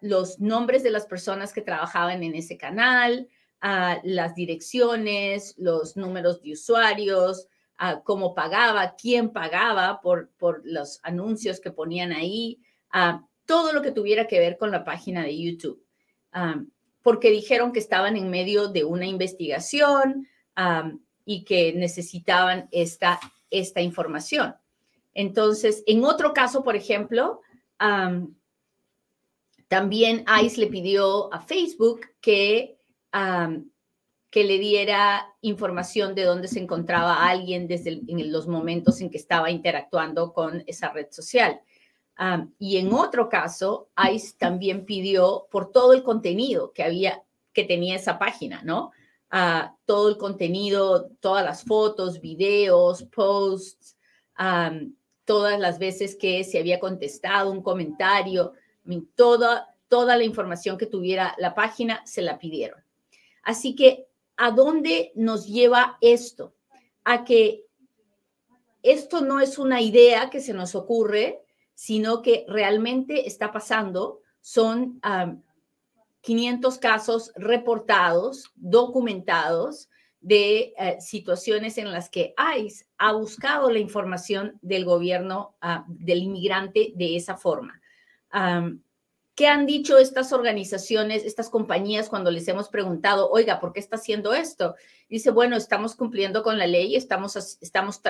los 0.00 0.40
nombres 0.40 0.82
de 0.82 0.90
las 0.90 1.06
personas 1.06 1.52
que 1.52 1.62
trabajaban 1.62 2.24
en 2.24 2.34
ese 2.34 2.58
canal, 2.58 3.28
las 4.02 4.34
direcciones, 4.34 5.54
los 5.56 5.96
números 5.96 6.42
de 6.42 6.52
usuarios, 6.52 7.48
cómo 8.04 8.34
pagaba, 8.34 8.94
quién 8.94 9.32
pagaba 9.32 10.00
por, 10.02 10.30
por 10.36 10.60
los 10.64 11.00
anuncios 11.02 11.60
que 11.60 11.70
ponían 11.70 12.12
ahí, 12.12 12.60
todo 13.46 13.72
lo 13.72 13.82
que 13.82 13.90
tuviera 13.90 14.26
que 14.26 14.38
ver 14.38 14.58
con 14.58 14.70
la 14.70 14.84
página 14.84 15.22
de 15.22 15.38
YouTube. 15.38 15.82
porque 17.02 17.30
dijeron 17.30 17.72
que 17.72 17.80
estaban 17.80 18.16
en 18.16 18.30
medio 18.30 18.68
de 18.68 18.84
una 18.84 19.06
investigación 19.06 20.26
y 21.24 21.44
que 21.44 21.72
necesitaban 21.72 22.68
esta, 22.70 23.18
esta 23.50 23.80
información. 23.80 24.54
Entonces, 25.14 25.82
en 25.86 26.04
otro 26.04 26.34
caso, 26.34 26.62
por 26.62 26.76
ejemplo, 26.76 27.40
también 29.68 30.24
ICE 30.42 30.60
le 30.60 30.66
pidió 30.66 31.32
a 31.32 31.40
Facebook 31.40 32.00
que, 32.20 32.78
que 34.30 34.42
le 34.42 34.58
diera 34.58 35.32
información 35.42 36.16
de 36.16 36.24
dónde 36.24 36.48
se 36.48 36.58
encontraba 36.58 37.28
alguien 37.28 37.68
desde 37.68 38.00
en 38.08 38.32
los 38.32 38.48
momentos 38.48 39.00
en 39.00 39.08
que 39.08 39.18
estaba 39.18 39.50
interactuando 39.50 40.32
con 40.32 40.64
esa 40.66 40.90
red 40.90 41.06
social. 41.10 41.60
y 42.58 42.76
en 42.78 42.92
otro 42.92 43.28
caso, 43.28 43.90
ICE 44.12 44.36
también 44.38 44.84
pidió 44.84 45.46
por 45.50 45.70
todo 45.70 45.92
el 45.92 46.02
contenido 46.02 46.72
que 46.72 46.82
había, 46.82 47.22
que 47.52 47.64
tenía 47.64 47.96
esa 47.96 48.18
página, 48.18 48.62
¿no? 48.62 48.92
todo 49.84 50.08
el 50.08 50.16
contenido, 50.16 51.10
todas 51.20 51.44
las 51.44 51.64
fotos, 51.64 52.20
videos, 52.20 53.02
posts, 53.04 53.96
todas 55.24 55.58
las 55.58 55.78
veces 55.78 56.16
que 56.16 56.44
se 56.44 56.58
había 56.58 56.78
contestado 56.78 57.50
un 57.50 57.62
comentario, 57.62 58.52
toda, 59.14 59.74
toda 59.88 60.16
la 60.16 60.24
información 60.24 60.76
que 60.78 60.86
tuviera 60.86 61.34
la 61.38 61.54
página 61.54 62.02
se 62.04 62.22
la 62.22 62.38
pidieron. 62.38 62.83
Así 63.44 63.74
que, 63.74 64.06
¿a 64.36 64.50
dónde 64.50 65.12
nos 65.14 65.46
lleva 65.46 65.98
esto? 66.00 66.54
A 67.04 67.24
que 67.24 67.64
esto 68.82 69.20
no 69.20 69.40
es 69.40 69.58
una 69.58 69.80
idea 69.80 70.30
que 70.30 70.40
se 70.40 70.52
nos 70.52 70.74
ocurre, 70.74 71.42
sino 71.74 72.22
que 72.22 72.44
realmente 72.48 73.26
está 73.26 73.52
pasando. 73.52 74.20
Son 74.40 75.00
500 76.20 76.78
casos 76.78 77.32
reportados, 77.36 78.50
documentados, 78.56 79.88
de 80.24 80.72
eh, 80.78 80.96
situaciones 81.00 81.76
en 81.76 81.92
las 81.92 82.08
que 82.08 82.34
ICE 82.56 82.86
ha 82.96 83.12
buscado 83.12 83.70
la 83.70 83.78
información 83.78 84.58
del 84.62 84.86
gobierno, 84.86 85.54
ah, 85.60 85.84
del 85.86 86.22
inmigrante 86.22 86.94
de 86.96 87.16
esa 87.16 87.36
forma. 87.36 87.78
¿Qué 89.34 89.48
han 89.48 89.66
dicho 89.66 89.98
estas 89.98 90.32
organizaciones, 90.32 91.24
estas 91.24 91.50
compañías 91.50 92.08
cuando 92.08 92.30
les 92.30 92.46
hemos 92.46 92.68
preguntado, 92.68 93.30
oiga, 93.30 93.58
¿por 93.58 93.72
qué 93.72 93.80
está 93.80 93.96
haciendo 93.96 94.32
esto? 94.32 94.76
Dice, 95.08 95.30
bueno, 95.30 95.56
estamos 95.56 95.96
cumpliendo 95.96 96.42
con 96.44 96.56
la 96.56 96.68
ley, 96.68 96.94
estamos, 96.94 97.36
estamos 97.60 98.00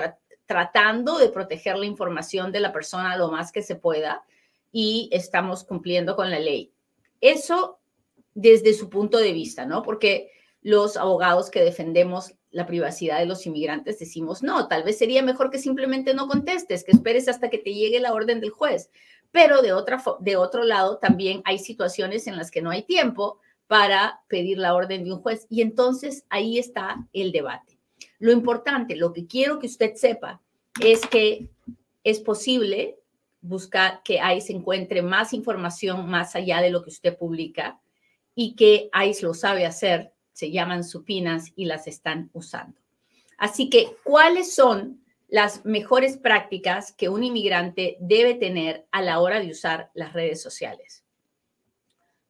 tratando 0.45 1.19
de 1.19 1.31
proteger 1.31 1.79
la 1.79 1.87
información 1.87 2.53
de 2.53 2.61
la 2.61 2.73
persona 2.73 3.17
lo 3.17 3.31
más 3.31 3.53
que 3.53 3.63
se 3.63 3.77
pueda 3.77 4.23
y 4.71 5.09
estamos 5.13 5.65
cumpliendo 5.65 6.15
con 6.15 6.31
la 6.31 6.39
ley. 6.39 6.73
Eso 7.21 7.79
desde 8.35 8.75
su 8.75 8.91
punto 8.91 9.19
de 9.19 9.33
vista, 9.33 9.65
¿no? 9.65 9.83
Porque 9.83 10.31
los 10.61 10.97
abogados 10.97 11.51
que 11.51 11.63
defendemos 11.63 12.35
la 12.51 12.67
privacidad 12.67 13.19
de 13.19 13.27
los 13.27 13.47
inmigrantes 13.47 13.99
decimos, 13.99 14.43
no, 14.43 14.69
tal 14.69 14.83
vez 14.83 14.99
sería 14.99 15.23
mejor 15.23 15.51
que 15.51 15.59
simplemente 15.59 16.15
no 16.15 16.29
contestes, 16.29 16.85
que 16.85 16.93
esperes 16.93 17.29
hasta 17.29 17.51
que 17.51 17.59
te 17.59 17.75
llegue 17.75 18.01
la 18.01 18.13
orden 18.13 18.41
del 18.41 18.51
juez. 18.51 18.91
Pero 19.35 19.63
de, 19.63 19.73
otra, 19.73 20.01
de 20.21 20.37
otro 20.37 20.63
lado, 20.63 20.99
también 20.99 21.43
hay 21.45 21.59
situaciones 21.59 22.29
en 22.29 22.37
las 22.37 22.53
que 22.53 22.63
no 22.63 22.71
hay 22.71 22.85
tiempo 22.85 23.41
para 23.67 24.21
pedir 24.29 24.59
la 24.59 24.77
orden 24.77 25.03
de 25.03 25.13
un 25.13 25.23
juez. 25.23 25.49
Y 25.51 25.61
entonces 25.61 26.25
ahí 26.31 26.57
está 26.57 27.05
el 27.13 27.33
debate. 27.33 27.77
Lo 28.21 28.31
importante, 28.31 28.95
lo 28.95 29.13
que 29.13 29.27
quiero 29.27 29.59
que 29.59 29.67
usted 29.67 29.97
sepa 29.97 30.41
es 30.81 31.05
que 31.09 31.49
es 32.05 32.21
posible 32.21 33.01
buscar 33.41 34.03
que 34.05 34.21
ICE 34.37 34.53
encuentre 34.53 35.03
más 35.03 35.33
información 35.33 36.09
más 36.09 36.37
allá 36.37 36.61
de 36.61 36.71
lo 36.71 36.85
que 36.85 36.91
usted 36.91 37.19
publica 37.19 37.81
y 38.37 38.55
que 38.55 38.89
ICE 38.95 39.27
lo 39.27 39.35
sabe 39.35 39.67
hacer 39.67 40.13
se 40.33 40.53
llaman 40.53 40.85
supinas 40.85 41.53
y 41.57 41.65
las 41.65 41.89
están 41.89 42.31
usando. 42.33 42.81
Así 43.37 43.69
que, 43.69 43.97
¿cuáles 44.05 44.55
son 44.55 45.04
las 45.35 45.65
mejores 45.65 46.17
prácticas 46.17 46.93
que 46.93 47.09
un 47.09 47.25
inmigrante 47.25 47.97
debe 47.99 48.37
tener 48.37 48.87
a 48.93 49.03
la 49.03 49.19
hora 49.19 49.41
de 49.41 49.51
usar 49.51 49.91
las 49.93 50.13
redes 50.13 50.41
sociales? 50.41 51.05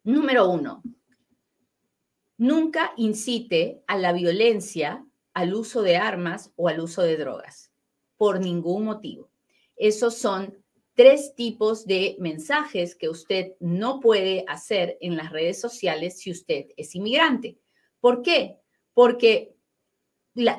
Número 0.04 0.48
uno, 0.48 0.82
nunca 2.38 2.94
incite 2.96 3.82
a 3.86 3.98
la 3.98 4.14
violencia, 4.14 5.04
al 5.34 5.52
uso 5.52 5.82
de 5.82 5.98
armas 5.98 6.50
o 6.56 6.66
al 6.66 6.80
uso 6.80 7.02
de 7.02 7.18
drogas, 7.18 7.70
por 8.16 8.40
ningún 8.40 8.86
motivo. 8.86 9.28
Esos 9.76 10.16
son 10.16 10.56
tres 10.94 11.34
tipos 11.34 11.84
de 11.84 12.16
mensajes 12.20 12.94
que 12.94 13.10
usted 13.10 13.52
no 13.60 14.00
puede 14.00 14.46
hacer 14.48 14.96
en 15.02 15.18
las 15.18 15.30
redes 15.30 15.60
sociales 15.60 16.20
si 16.20 16.30
usted 16.30 16.68
es 16.78 16.94
inmigrante. 16.94 17.58
¿Por 18.00 18.22
qué? 18.22 18.56
Porque 18.94 19.53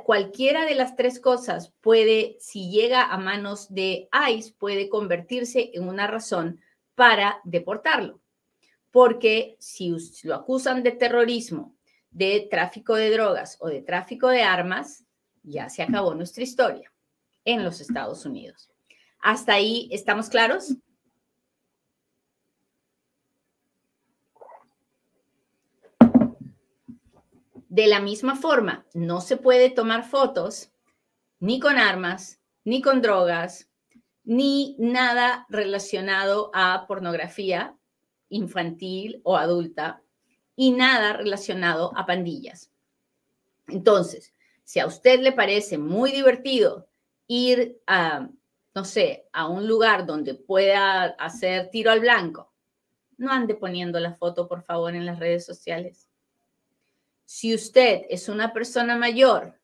cualquiera 0.03 0.65
de 0.65 0.75
las 0.75 0.95
tres 0.95 1.19
cosas 1.19 1.73
puede, 1.81 2.37
si 2.39 2.69
llega 2.69 3.03
a 3.03 3.17
manos 3.17 3.73
de 3.73 4.07
ICE, 4.29 4.53
puede 4.57 4.89
convertirse 4.89 5.71
en 5.73 5.87
una 5.87 6.07
razón 6.07 6.61
para 6.95 7.41
deportarlo. 7.43 8.21
Porque 8.91 9.57
si 9.59 9.93
lo 10.23 10.35
acusan 10.35 10.83
de 10.83 10.91
terrorismo, 10.91 11.75
de 12.09 12.47
tráfico 12.49 12.95
de 12.95 13.11
drogas 13.11 13.57
o 13.59 13.67
de 13.67 13.81
tráfico 13.81 14.29
de 14.29 14.43
armas, 14.43 15.05
ya 15.43 15.69
se 15.69 15.83
acabó 15.83 16.15
nuestra 16.15 16.43
historia 16.43 16.91
en 17.43 17.63
los 17.63 17.81
Estados 17.81 18.25
Unidos. 18.25 18.71
¿Hasta 19.19 19.53
ahí 19.53 19.89
estamos 19.91 20.29
claros? 20.29 20.75
De 27.75 27.87
la 27.87 27.99
misma 27.99 28.37
forma, 28.37 28.85
no 28.93 29.19
se 29.19 29.35
puede 29.35 29.69
tomar 29.69 30.07
fotos 30.07 30.71
ni 31.41 31.59
con 31.59 31.77
armas, 31.77 32.39
ni 32.63 32.81
con 32.81 33.01
drogas, 33.01 33.69
ni 34.23 34.77
nada 34.79 35.45
relacionado 35.49 36.51
a 36.53 36.85
pornografía 36.87 37.75
infantil 38.29 39.19
o 39.25 39.35
adulta 39.35 40.01
y 40.55 40.71
nada 40.71 41.17
relacionado 41.17 41.91
a 41.97 42.05
pandillas. 42.05 42.71
Entonces, 43.67 44.33
si 44.63 44.79
a 44.79 44.87
usted 44.87 45.19
le 45.19 45.33
parece 45.33 45.77
muy 45.77 46.13
divertido 46.13 46.87
ir 47.27 47.81
a, 47.87 48.29
no 48.73 48.85
sé, 48.85 49.27
a 49.33 49.49
un 49.49 49.67
lugar 49.67 50.05
donde 50.05 50.33
pueda 50.33 51.07
hacer 51.19 51.69
tiro 51.71 51.91
al 51.91 51.99
blanco, 51.99 52.53
no 53.17 53.33
ande 53.33 53.53
poniendo 53.53 53.99
la 53.99 54.13
foto, 54.13 54.47
por 54.47 54.61
favor, 54.61 54.95
en 54.95 55.05
las 55.05 55.19
redes 55.19 55.45
sociales. 55.45 56.07
Si 57.25 57.53
usted 57.53 58.03
es 58.09 58.29
una 58.29 58.53
persona 58.53 58.97
mayor 58.97 59.59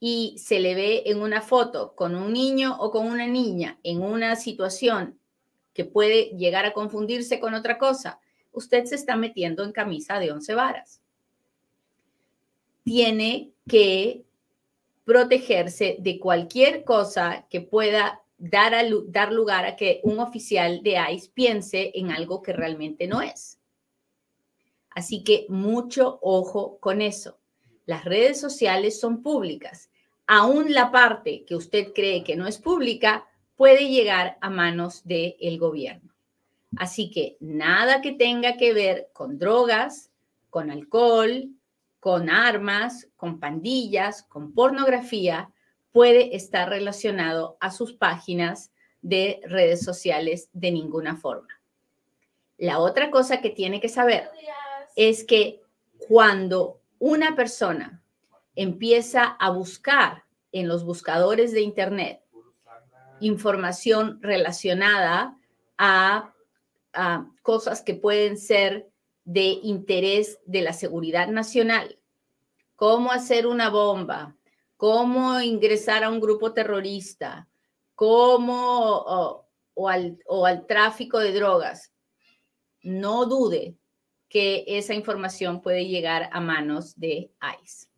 y 0.00 0.36
se 0.38 0.60
le 0.60 0.74
ve 0.74 1.02
en 1.06 1.22
una 1.22 1.40
foto 1.40 1.94
con 1.94 2.14
un 2.14 2.32
niño 2.32 2.76
o 2.80 2.90
con 2.90 3.06
una 3.06 3.26
niña 3.26 3.78
en 3.82 4.02
una 4.02 4.36
situación 4.36 5.18
que 5.72 5.84
puede 5.84 6.36
llegar 6.36 6.66
a 6.66 6.72
confundirse 6.72 7.38
con 7.38 7.54
otra 7.54 7.78
cosa, 7.78 8.20
usted 8.52 8.84
se 8.84 8.96
está 8.96 9.16
metiendo 9.16 9.64
en 9.64 9.72
camisa 9.72 10.18
de 10.18 10.32
once 10.32 10.54
varas. 10.54 11.00
Tiene 12.82 13.52
que 13.68 14.24
protegerse 15.04 15.96
de 16.00 16.18
cualquier 16.18 16.84
cosa 16.84 17.46
que 17.48 17.60
pueda 17.60 18.22
dar, 18.38 18.74
dar 19.06 19.32
lugar 19.32 19.66
a 19.66 19.76
que 19.76 20.00
un 20.02 20.18
oficial 20.18 20.82
de 20.82 20.96
ICE 21.12 21.30
piense 21.32 21.92
en 21.94 22.10
algo 22.10 22.42
que 22.42 22.52
realmente 22.52 23.06
no 23.06 23.22
es. 23.22 23.57
Así 24.98 25.22
que 25.22 25.46
mucho 25.48 26.18
ojo 26.22 26.80
con 26.80 27.00
eso. 27.00 27.38
Las 27.86 28.04
redes 28.04 28.40
sociales 28.40 28.98
son 28.98 29.22
públicas. 29.22 29.90
Aún 30.26 30.74
la 30.74 30.90
parte 30.90 31.44
que 31.46 31.54
usted 31.54 31.92
cree 31.94 32.24
que 32.24 32.34
no 32.34 32.48
es 32.48 32.58
pública 32.58 33.24
puede 33.54 33.90
llegar 33.90 34.38
a 34.40 34.50
manos 34.50 35.06
del 35.06 35.56
gobierno. 35.56 36.12
Así 36.76 37.12
que 37.12 37.36
nada 37.38 38.00
que 38.02 38.10
tenga 38.10 38.56
que 38.56 38.72
ver 38.72 39.10
con 39.12 39.38
drogas, 39.38 40.10
con 40.50 40.68
alcohol, 40.68 41.48
con 42.00 42.28
armas, 42.28 43.06
con 43.14 43.38
pandillas, 43.38 44.24
con 44.24 44.52
pornografía, 44.52 45.52
puede 45.92 46.34
estar 46.34 46.68
relacionado 46.68 47.56
a 47.60 47.70
sus 47.70 47.92
páginas 47.92 48.72
de 49.00 49.40
redes 49.44 49.84
sociales 49.84 50.48
de 50.52 50.72
ninguna 50.72 51.14
forma. 51.14 51.60
La 52.56 52.80
otra 52.80 53.12
cosa 53.12 53.40
que 53.40 53.50
tiene 53.50 53.80
que 53.80 53.88
saber 53.88 54.28
es 54.96 55.24
que 55.24 55.60
cuando 56.08 56.80
una 56.98 57.36
persona 57.36 58.02
empieza 58.54 59.24
a 59.24 59.50
buscar 59.50 60.24
en 60.52 60.68
los 60.68 60.84
buscadores 60.84 61.52
de 61.52 61.60
Internet 61.60 62.20
información 63.20 64.20
relacionada 64.22 65.36
a, 65.76 66.32
cosas 67.42 67.82
que 67.82 67.94
pueden 67.94 68.36
ser 68.36 68.90
de 69.24 69.60
interés 69.62 70.40
de 70.46 70.62
la 70.62 70.72
seguridad 70.72 71.28
nacional, 71.28 71.96
cómo 72.74 73.12
hacer 73.12 73.46
una 73.46 73.70
bomba, 73.70 74.36
cómo 74.76 75.40
ingresar 75.40 76.02
a 76.02 76.10
un 76.10 76.18
grupo 76.18 76.52
terrorista, 76.52 77.46
cómo 77.94 79.44
o, 79.74 79.88
al, 79.88 80.18
o 80.26 80.44
al 80.44 80.66
tráfico 80.66 81.20
de 81.20 81.32
drogas, 81.32 81.92
no 82.82 83.26
dude 83.26 83.77
que 84.28 84.64
esa 84.66 84.94
información 84.94 85.62
puede 85.62 85.86
llegar 85.86 86.28
a 86.32 86.40
manos 86.40 86.98
de 86.98 87.30
ICE. 87.62 87.88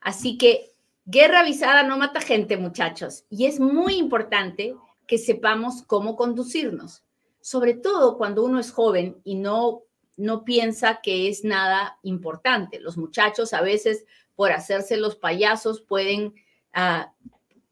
Así 0.00 0.36
que 0.36 0.72
guerra 1.04 1.40
avisada 1.40 1.82
no 1.82 1.96
mata 1.96 2.20
gente, 2.20 2.56
muchachos, 2.56 3.24
y 3.30 3.46
es 3.46 3.60
muy 3.60 3.94
importante 3.94 4.74
que 5.06 5.18
sepamos 5.18 5.82
cómo 5.82 6.16
conducirnos, 6.16 7.04
sobre 7.40 7.74
todo 7.74 8.18
cuando 8.18 8.44
uno 8.44 8.58
es 8.58 8.70
joven 8.70 9.20
y 9.24 9.36
no 9.36 9.82
no 10.16 10.44
piensa 10.44 11.00
que 11.02 11.28
es 11.28 11.44
nada 11.44 11.98
importante. 12.02 12.80
Los 12.80 12.96
muchachos 12.96 13.52
a 13.52 13.60
veces 13.60 14.04
por 14.34 14.52
hacerse 14.52 14.96
los 14.96 15.16
payasos 15.16 15.80
pueden 15.80 16.34
ah, 16.72 17.12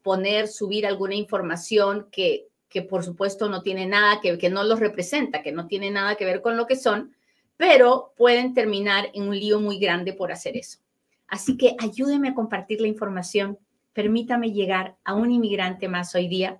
poner, 0.01 0.47
subir 0.47 0.85
alguna 0.85 1.15
información 1.15 2.07
que, 2.11 2.47
que 2.69 2.81
por 2.81 3.03
supuesto 3.03 3.49
no 3.49 3.61
tiene 3.61 3.85
nada 3.85 4.19
que, 4.21 4.37
que 4.37 4.49
no 4.49 4.63
los 4.63 4.79
representa, 4.79 5.41
que 5.41 5.51
no 5.51 5.67
tiene 5.67 5.91
nada 5.91 6.15
que 6.15 6.25
ver 6.25 6.41
con 6.41 6.57
lo 6.57 6.67
que 6.67 6.75
son, 6.75 7.15
pero 7.61 8.15
pueden 8.17 8.55
terminar 8.55 9.11
en 9.13 9.27
un 9.27 9.37
lío 9.37 9.59
muy 9.59 9.77
grande 9.77 10.13
por 10.13 10.31
hacer 10.31 10.57
eso. 10.57 10.79
Así 11.27 11.59
que 11.59 11.75
ayúdeme 11.77 12.29
a 12.29 12.33
compartir 12.33 12.81
la 12.81 12.87
información, 12.87 13.59
permítame 13.93 14.51
llegar 14.51 14.97
a 15.03 15.13
un 15.13 15.29
inmigrante 15.29 15.87
más 15.87 16.15
hoy 16.15 16.27
día 16.27 16.59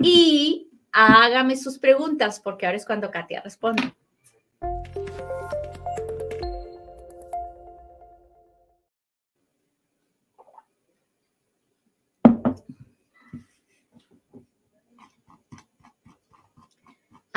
y 0.00 0.70
hágame 0.90 1.54
sus 1.54 1.78
preguntas, 1.78 2.40
porque 2.40 2.64
ahora 2.64 2.78
es 2.78 2.86
cuando 2.86 3.10
Katia 3.10 3.42
responde. 3.42 3.92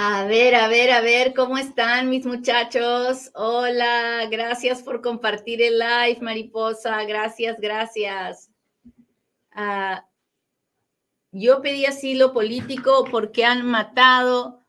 A 0.03 0.25
ver, 0.25 0.55
a 0.55 0.67
ver, 0.67 0.89
a 0.89 1.01
ver, 1.01 1.31
¿cómo 1.35 1.59
están 1.59 2.09
mis 2.09 2.25
muchachos? 2.25 3.29
Hola, 3.35 4.27
gracias 4.31 4.81
por 4.81 4.99
compartir 4.99 5.61
el 5.61 5.77
live, 5.77 6.17
mariposa. 6.21 7.03
Gracias, 7.03 7.59
gracias. 7.59 8.49
Ah, 9.51 10.09
yo 11.31 11.61
pedí 11.61 11.85
asilo 11.85 12.33
político 12.33 13.05
porque 13.11 13.45
han 13.45 13.63
matado 13.63 14.65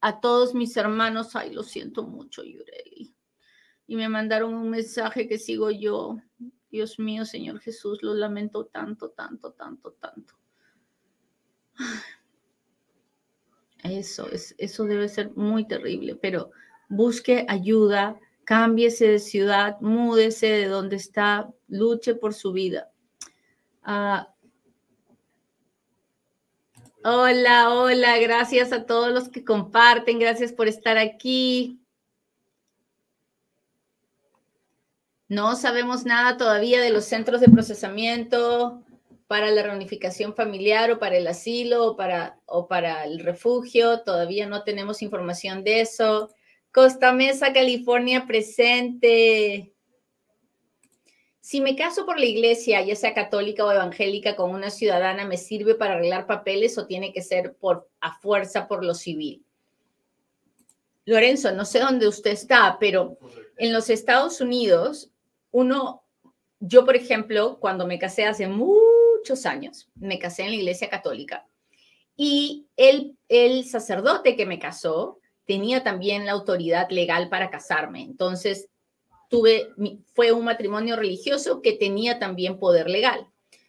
a 0.00 0.20
todos 0.20 0.56
mis 0.56 0.76
hermanos. 0.76 1.36
Ay, 1.36 1.52
lo 1.52 1.62
siento 1.62 2.02
mucho, 2.02 2.42
Yureli. 2.42 3.14
Y 3.86 3.94
me 3.94 4.08
mandaron 4.08 4.54
un 4.54 4.70
mensaje 4.70 5.28
que 5.28 5.38
sigo 5.38 5.70
yo. 5.70 6.16
Dios 6.68 6.98
mío, 6.98 7.24
Señor 7.24 7.60
Jesús, 7.60 8.02
lo 8.02 8.12
lamento 8.12 8.66
tanto, 8.66 9.10
tanto, 9.10 9.52
tanto, 9.52 9.92
tanto. 9.92 10.34
Eso, 13.90 14.30
es, 14.30 14.54
eso 14.58 14.84
debe 14.84 15.08
ser 15.08 15.30
muy 15.36 15.66
terrible, 15.66 16.14
pero 16.14 16.50
busque 16.88 17.46
ayuda, 17.48 18.18
cámbiese 18.44 19.08
de 19.08 19.18
ciudad, 19.18 19.80
múdese 19.80 20.46
de 20.46 20.66
donde 20.66 20.96
está, 20.96 21.50
luche 21.68 22.14
por 22.14 22.34
su 22.34 22.52
vida. 22.52 22.90
Ah, 23.82 24.32
hola, 27.04 27.70
hola, 27.70 28.18
gracias 28.18 28.72
a 28.72 28.86
todos 28.86 29.12
los 29.12 29.28
que 29.28 29.44
comparten, 29.44 30.18
gracias 30.18 30.52
por 30.52 30.68
estar 30.68 30.98
aquí. 30.98 31.80
No 35.28 35.56
sabemos 35.56 36.04
nada 36.04 36.36
todavía 36.36 36.80
de 36.80 36.90
los 36.90 37.04
centros 37.04 37.40
de 37.40 37.48
procesamiento 37.48 38.85
para 39.26 39.50
la 39.50 39.62
reunificación 39.62 40.34
familiar 40.34 40.90
o 40.90 40.98
para 40.98 41.16
el 41.16 41.26
asilo 41.26 41.84
o 41.84 41.96
para, 41.96 42.38
o 42.46 42.68
para 42.68 43.04
el 43.04 43.18
refugio. 43.18 44.02
Todavía 44.02 44.46
no 44.46 44.62
tenemos 44.62 45.02
información 45.02 45.64
de 45.64 45.80
eso. 45.80 46.30
Costa 46.70 47.12
Mesa, 47.12 47.52
California, 47.52 48.26
presente. 48.26 49.72
Si 51.40 51.60
me 51.60 51.76
caso 51.76 52.06
por 52.06 52.18
la 52.18 52.26
iglesia, 52.26 52.82
ya 52.82 52.94
sea 52.96 53.14
católica 53.14 53.64
o 53.64 53.70
evangélica, 53.70 54.36
con 54.36 54.50
una 54.50 54.70
ciudadana, 54.70 55.24
¿me 55.24 55.38
sirve 55.38 55.74
para 55.74 55.94
arreglar 55.94 56.26
papeles 56.26 56.76
o 56.76 56.86
tiene 56.86 57.12
que 57.12 57.22
ser 57.22 57.54
por, 57.54 57.88
a 58.00 58.18
fuerza 58.18 58.68
por 58.68 58.84
lo 58.84 58.94
civil? 58.94 59.44
Lorenzo, 61.04 61.52
no 61.52 61.64
sé 61.64 61.78
dónde 61.78 62.08
usted 62.08 62.32
está, 62.32 62.78
pero 62.80 63.16
en 63.56 63.72
los 63.72 63.90
Estados 63.90 64.40
Unidos, 64.40 65.12
uno, 65.52 66.02
yo 66.58 66.84
por 66.84 66.96
ejemplo, 66.96 67.58
cuando 67.60 67.86
me 67.86 67.98
casé 67.98 68.26
hace 68.26 68.48
mucho 68.48 68.95
años, 69.46 69.88
me 69.94 70.18
casé 70.18 70.44
en 70.44 70.50
la 70.50 70.56
iglesia 70.56 70.88
católica 70.88 71.46
y 72.16 72.66
el, 72.76 73.16
el 73.28 73.64
sacerdote 73.66 74.36
que 74.36 74.46
me 74.46 74.58
casó 74.58 75.18
tenía 75.44 75.82
también 75.82 76.26
la 76.26 76.32
autoridad 76.32 76.88
legal 76.90 77.28
para 77.28 77.50
casarme. 77.50 78.02
Entonces, 78.02 78.68
tuve, 79.28 79.68
fue 80.14 80.32
un 80.32 80.44
matrimonio 80.44 80.96
religioso 80.96 81.60
que 81.60 81.72
tenía 81.72 82.18
también 82.18 82.58
poder 82.58 82.88
legal. 82.88 83.28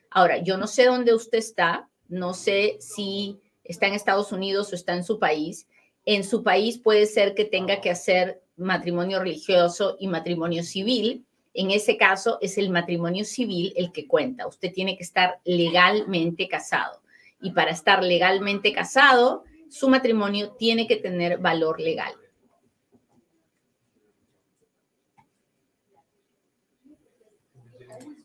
Ahora, 0.10 0.38
yo 0.38 0.58
no 0.58 0.68
sé 0.68 0.86
dónde 0.86 1.14
usted 1.14 1.38
está, 1.38 1.90
no 2.08 2.34
sé 2.34 2.78
si 2.80 3.38
está 3.64 3.88
en 3.88 3.94
Estados 3.94 4.32
Unidos 4.32 4.72
o 4.72 4.76
está 4.76 4.94
en 4.94 5.04
su 5.04 5.20
país. 5.20 5.68
En 6.06 6.24
su 6.24 6.42
país 6.42 6.78
puede 6.78 7.06
ser 7.06 7.36
que 7.36 7.46
tenga 7.46 7.82
que 7.82 7.90
hacer 7.90 8.42
matrimonio 8.56 9.20
religioso 9.20 9.98
y 10.00 10.08
matrimonio 10.08 10.64
civil, 10.64 11.26
en 11.54 11.72
ese 11.72 11.98
caso 11.98 12.38
es 12.42 12.58
el 12.58 12.70
matrimonio 12.70 13.26
civil 13.26 13.74
el 13.76 13.92
que 13.92 14.08
cuenta. 14.08 14.48
Usted 14.48 14.72
tiene 14.74 14.98
que 14.98 15.04
estar 15.04 15.40
legalmente 15.44 16.48
casado. 16.48 17.02
Y 17.42 17.52
para 17.52 17.72
estar 17.72 18.04
legalmente 18.04 18.74
casado, 18.74 19.44
su 19.70 19.90
matrimonio 19.90 20.52
tiene 20.52 20.88
que 20.88 20.98
tener 20.98 21.38
valor 21.40 21.80
legal. 21.80 22.14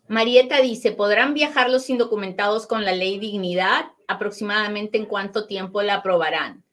Marieta 0.09 0.61
dice, 0.61 0.93
¿podrán 0.93 1.33
viajar 1.33 1.71
los 1.71 1.89
indocumentados 1.89 2.67
con 2.67 2.85
la 2.85 2.93
ley 2.93 3.19
dignidad? 3.19 3.87
¿Aproximadamente 4.09 4.99
en 4.99 5.07
cuánto 5.07 5.47
tiempo 5.47 5.81
la 5.81 5.95
aprobarán? 5.95 6.65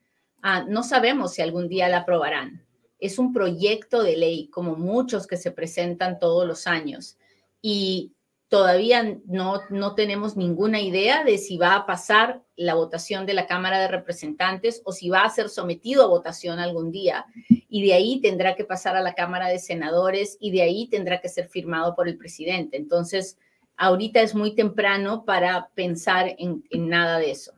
Ah, 0.41 0.65
no 0.67 0.83
sabemos 0.83 1.33
si 1.33 1.41
algún 1.41 1.69
día 1.69 1.87
la 1.87 1.99
aprobarán 1.99 2.68
es 2.99 3.17
un 3.17 3.33
proyecto 3.33 4.03
de 4.03 4.17
ley, 4.17 4.47
como 4.47 4.75
muchos 4.75 5.25
que 5.25 5.37
se 5.37 5.51
presentan 5.51 6.19
todos 6.19 6.45
los 6.45 6.67
años. 6.67 7.17
Y 7.61 8.13
todavía 8.49 9.17
no, 9.25 9.61
no 9.69 9.95
tenemos 9.95 10.35
ninguna 10.35 10.81
idea 10.81 11.23
de 11.23 11.37
si 11.37 11.57
va 11.57 11.75
a 11.75 11.85
pasar 11.85 12.43
la 12.55 12.73
votación 12.73 13.25
de 13.25 13.33
la 13.33 13.47
Cámara 13.47 13.79
de 13.79 13.87
Representantes 13.87 14.81
o 14.83 14.91
si 14.91 15.09
va 15.09 15.23
a 15.23 15.29
ser 15.29 15.49
sometido 15.49 16.03
a 16.03 16.07
votación 16.07 16.59
algún 16.59 16.91
día. 16.91 17.25
Y 17.47 17.85
de 17.85 17.93
ahí 17.93 18.19
tendrá 18.19 18.55
que 18.55 18.65
pasar 18.65 18.95
a 18.95 19.01
la 19.01 19.13
Cámara 19.13 19.47
de 19.47 19.59
Senadores 19.59 20.37
y 20.41 20.51
de 20.51 20.63
ahí 20.63 20.87
tendrá 20.87 21.21
que 21.21 21.29
ser 21.29 21.47
firmado 21.47 21.95
por 21.95 22.07
el 22.07 22.17
presidente. 22.17 22.75
Entonces, 22.75 23.37
ahorita 23.77 24.19
es 24.21 24.35
muy 24.35 24.55
temprano 24.55 25.23
para 25.23 25.69
pensar 25.75 26.35
en, 26.37 26.65
en 26.69 26.89
nada 26.89 27.19
de 27.19 27.31
eso. 27.31 27.53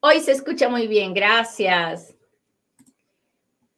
Hoy 0.00 0.20
se 0.20 0.32
escucha 0.32 0.68
muy 0.68 0.86
bien, 0.86 1.14
gracias. 1.14 2.17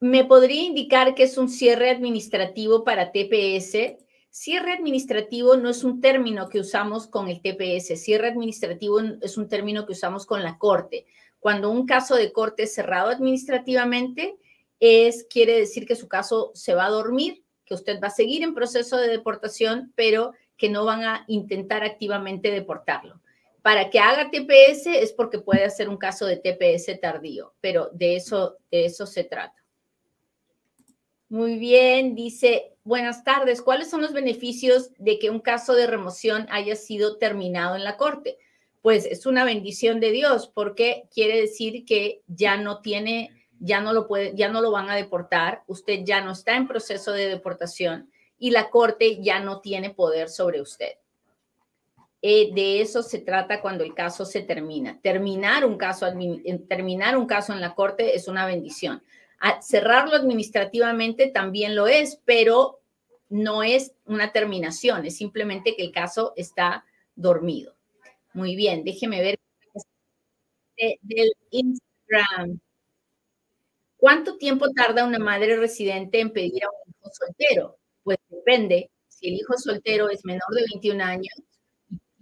¿Me 0.03 0.25
podría 0.25 0.63
indicar 0.63 1.15
que 1.15 1.25
es 1.25 1.37
un 1.37 1.51
cierre 1.51 1.91
administrativo 1.91 2.85
para 2.85 3.13
TPS? 3.13 3.99
Cierre 4.31 4.73
administrativo 4.73 5.59
no 5.59 5.69
es 5.69 5.85
un 5.85 6.01
término 6.01 6.49
que 6.49 6.59
usamos 6.59 7.07
con 7.07 7.29
el 7.29 7.43
TPS. 7.43 8.03
Cierre 8.03 8.29
administrativo 8.29 8.99
es 9.21 9.37
un 9.37 9.47
término 9.47 9.85
que 9.85 9.93
usamos 9.93 10.25
con 10.25 10.43
la 10.43 10.57
corte. 10.57 11.05
Cuando 11.39 11.69
un 11.69 11.85
caso 11.85 12.17
de 12.17 12.33
corte 12.33 12.63
es 12.63 12.73
cerrado 12.73 13.11
administrativamente, 13.11 14.39
es, 14.79 15.27
quiere 15.29 15.59
decir 15.59 15.87
que 15.87 15.97
su 15.97 16.09
caso 16.09 16.51
se 16.55 16.73
va 16.73 16.87
a 16.87 16.91
dormir, 16.91 17.45
que 17.67 17.75
usted 17.75 18.01
va 18.03 18.07
a 18.07 18.11
seguir 18.11 18.43
en 18.43 18.55
proceso 18.55 18.97
de 18.97 19.09
deportación, 19.09 19.93
pero 19.97 20.33
que 20.57 20.71
no 20.71 20.87
van 20.87 21.05
a 21.05 21.25
intentar 21.29 21.85
activamente 21.85 22.51
deportarlo. 22.51 23.21
Para 23.61 23.91
que 23.91 23.99
haga 23.99 24.31
TPS 24.31 24.87
es 24.87 25.13
porque 25.13 25.41
puede 25.41 25.65
hacer 25.65 25.91
un 25.91 25.99
caso 25.99 26.25
de 26.25 26.39
TPS 26.39 26.99
tardío, 27.03 27.53
pero 27.61 27.91
de 27.93 28.17
eso, 28.17 28.57
de 28.71 28.87
eso 28.87 29.05
se 29.05 29.25
trata. 29.25 29.60
Muy 31.31 31.61
bien, 31.61 32.17
dice, 32.17 32.75
buenas 32.83 33.23
tardes, 33.23 33.63
¿cuáles 33.63 33.89
son 33.89 34.03
los 34.03 34.13
beneficios 34.13 34.91
de 34.99 35.21
que 35.21 35.31
un 35.31 35.39
caso 35.39 35.75
de 35.75 35.87
remoción 35.87 36.49
haya 36.51 36.75
sido 36.75 37.19
terminado 37.19 37.77
en 37.77 37.85
la 37.85 37.97
corte? 37.97 38.37
Pues 38.83 39.07
es 39.07 39.27
una 39.27 39.45
bendición 39.45 40.01
de 40.01 40.11
Dios 40.11 40.51
porque 40.53 41.05
quiere 41.15 41.41
decir 41.41 41.85
que 41.85 42.23
ya 42.27 42.57
no 42.57 42.81
tiene, 42.81 43.31
ya 43.61 43.81
no 43.81 43.93
lo 43.93 44.09
puede, 44.09 44.35
ya 44.35 44.49
no 44.49 44.61
lo 44.61 44.73
van 44.73 44.91
a 44.91 44.97
deportar, 44.97 45.63
usted 45.69 46.01
ya 46.03 46.21
no 46.21 46.33
está 46.33 46.57
en 46.57 46.67
proceso 46.67 47.13
de 47.13 47.29
deportación 47.29 48.11
y 48.37 48.51
la 48.51 48.69
corte 48.69 49.23
ya 49.23 49.39
no 49.39 49.61
tiene 49.61 49.91
poder 49.91 50.31
sobre 50.31 50.61
usted. 50.61 50.95
Eh, 52.23 52.51
de 52.53 52.81
eso 52.81 53.05
se 53.05 53.21
trata 53.21 53.61
cuando 53.61 53.85
el 53.85 53.95
caso 53.95 54.25
se 54.25 54.43
termina. 54.43 55.01
Terminar 55.01 55.65
un 55.65 55.79
caso, 55.79 56.09
terminar 56.69 57.17
un 57.17 57.27
caso 57.27 57.53
en 57.53 57.61
la 57.61 57.77
corte 57.77 58.17
es 58.17 58.27
una 58.27 58.47
bendición. 58.47 59.01
Cerrarlo 59.63 60.15
administrativamente 60.17 61.29
también 61.29 61.75
lo 61.75 61.87
es, 61.87 62.21
pero 62.25 62.81
no 63.29 63.63
es 63.63 63.93
una 64.05 64.33
terminación, 64.33 65.07
es 65.07 65.17
simplemente 65.17 65.77
que 65.77 65.85
el 65.85 65.93
caso 65.93 66.33
está 66.37 66.85
dormido. 67.15 67.77
Muy 68.33 68.57
bien, 68.57 68.85
déjeme 68.85 69.21
ver 69.21 69.39
del 71.03 71.33
Instagram. 71.51 72.59
¿Cuánto 73.97 74.39
tiempo 74.39 74.71
tarda 74.71 75.05
una 75.05 75.19
madre 75.19 75.57
residente 75.57 76.21
en 76.21 76.33
pedir 76.33 76.65
a 76.65 76.69
un 76.71 76.91
hijo 76.91 77.11
soltero? 77.13 77.77
Pues 78.03 78.19
depende. 78.29 78.91
Si 79.09 79.29
el 79.29 79.35
hijo 79.35 79.59
soltero 79.59 80.09
es 80.09 80.25
menor 80.25 80.49
de 80.55 80.65
21 80.73 81.05
años 81.05 81.35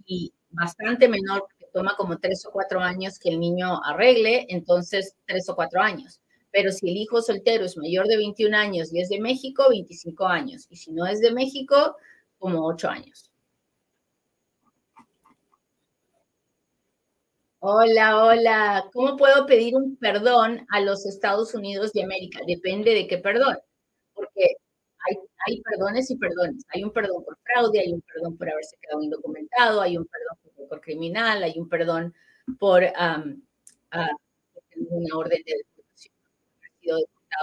y 0.05 0.33
bastante 0.49 1.07
menor, 1.07 1.47
que 1.57 1.67
toma 1.73 1.95
como 1.95 2.17
tres 2.17 2.45
o 2.45 2.51
cuatro 2.51 2.81
años 2.81 3.17
que 3.17 3.29
el 3.29 3.39
niño 3.39 3.81
arregle, 3.83 4.45
entonces 4.49 5.15
tres 5.25 5.47
o 5.49 5.55
cuatro 5.55 5.81
años. 5.81 6.18
Pero 6.51 6.71
si 6.71 6.89
el 6.89 6.97
hijo 6.97 7.21
soltero 7.21 7.65
es 7.65 7.77
mayor 7.77 8.07
de 8.07 8.17
21 8.17 8.55
años 8.57 8.91
y 8.93 9.01
es 9.01 9.09
de 9.09 9.19
México, 9.19 9.67
25 9.69 10.25
años. 10.25 10.65
Y 10.69 10.75
si 10.75 10.91
no 10.91 11.05
es 11.05 11.19
de 11.21 11.31
México, 11.31 11.95
como 12.39 12.65
ocho 12.65 12.89
años. 12.89 13.31
Hola, 17.61 18.23
hola. 18.23 18.85
¿Cómo 18.93 19.17
puedo 19.17 19.45
pedir 19.45 19.75
un 19.75 19.97
perdón 19.97 20.65
a 20.69 20.79
los 20.79 21.05
Estados 21.05 21.53
Unidos 21.53 21.91
de 21.91 22.03
América? 22.03 22.39
Depende 22.47 22.93
de 22.93 23.07
qué 23.07 23.17
perdón. 23.17 23.57
Porque 24.13 24.55
hay, 25.45 25.61
perdones 25.61 26.09
y 26.09 26.17
perdones. 26.17 26.63
Hay 26.69 26.83
un 26.83 26.91
perdón 26.91 27.23
por 27.23 27.37
fraude, 27.43 27.79
hay 27.79 27.93
un 27.93 28.01
perdón 28.01 28.37
por 28.37 28.49
haberse 28.49 28.77
quedado 28.81 29.03
indocumentado, 29.03 29.81
hay 29.81 29.97
un 29.97 30.05
perdón 30.05 30.67
por, 30.69 30.81
criminal, 30.81 31.43
hay 31.43 31.59
un 31.59 31.67
perdón 31.67 32.13
por 32.59 32.83
una 34.75 35.17
orden 35.17 35.41
de 35.45 35.53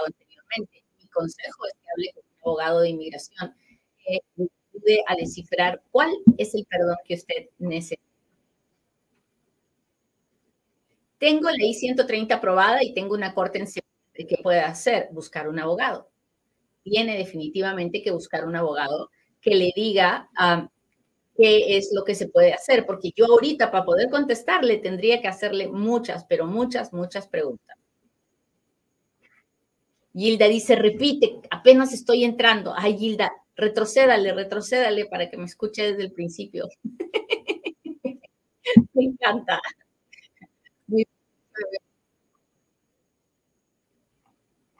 anteriormente. 0.05 0.83
Mi 0.99 1.07
consejo 1.09 1.65
es 1.65 1.73
que 1.73 1.89
hable 1.95 2.13
con 2.13 2.23
un 2.23 2.39
abogado 2.41 2.81
de 2.81 2.89
inmigración 2.89 3.55
que 4.03 4.21
ayude 4.37 5.03
a 5.07 5.15
descifrar 5.15 5.81
cuál 5.91 6.11
es 6.37 6.53
el 6.55 6.65
perdón 6.65 6.97
que 7.05 7.15
usted 7.15 7.49
necesita. 7.59 8.01
Tengo 11.19 11.49
ley 11.49 11.73
130 11.73 12.35
aprobada 12.35 12.83
y 12.83 12.93
tengo 12.93 13.15
una 13.15 13.33
corte 13.33 13.59
en 13.59 14.27
que 14.27 14.37
puede 14.37 14.59
hacer, 14.59 15.09
buscar 15.11 15.47
un 15.47 15.59
abogado 15.59 16.09
tiene 16.89 17.17
definitivamente 17.17 18.01
que 18.01 18.11
buscar 18.11 18.45
un 18.45 18.55
abogado 18.55 19.09
que 19.41 19.55
le 19.55 19.71
diga 19.75 20.29
qué 21.35 21.77
es 21.77 21.89
lo 21.93 22.03
que 22.03 22.15
se 22.15 22.27
puede 22.27 22.53
hacer, 22.53 22.85
porque 22.85 23.11
yo 23.15 23.25
ahorita 23.25 23.71
para 23.71 23.85
poder 23.85 24.09
contestarle 24.09 24.77
tendría 24.77 25.21
que 25.21 25.27
hacerle 25.27 25.67
muchas, 25.67 26.25
pero 26.25 26.47
muchas, 26.47 26.93
muchas 26.93 27.27
preguntas. 27.27 27.66
Gilda 30.17 30.47
dice, 30.47 30.75
repite, 30.75 31.41
apenas 31.51 31.93
estoy 31.93 32.23
entrando. 32.23 32.73
Ay, 32.75 32.97
Gilda, 32.97 33.31
retrocédale, 33.55 34.33
retrocédale 34.33 35.05
para 35.05 35.29
que 35.29 35.37
me 35.37 35.45
escuche 35.45 35.83
desde 35.83 36.03
el 36.05 36.11
principio. 36.11 36.67
me 38.93 39.03
encanta. 39.03 39.59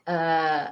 Uh, 0.08 0.71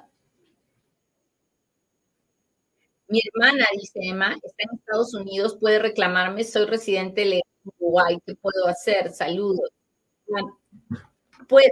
mi 3.08 3.19
hermana, 3.23 3.65
dice 3.73 3.99
Emma, 4.01 4.36
está 4.41 4.63
en 4.63 4.78
Estados 4.80 5.13
Unidos, 5.13 5.58
puede 5.60 5.80
reclamarme, 5.80 6.43
soy 6.43 6.65
residente 6.65 7.21
de 7.25 7.41
Uruguay, 7.65 8.17
¿qué 8.25 8.36
puedo 8.36 8.67
hacer? 8.67 9.12
Saludos. 9.12 9.69
Pues, 11.47 11.67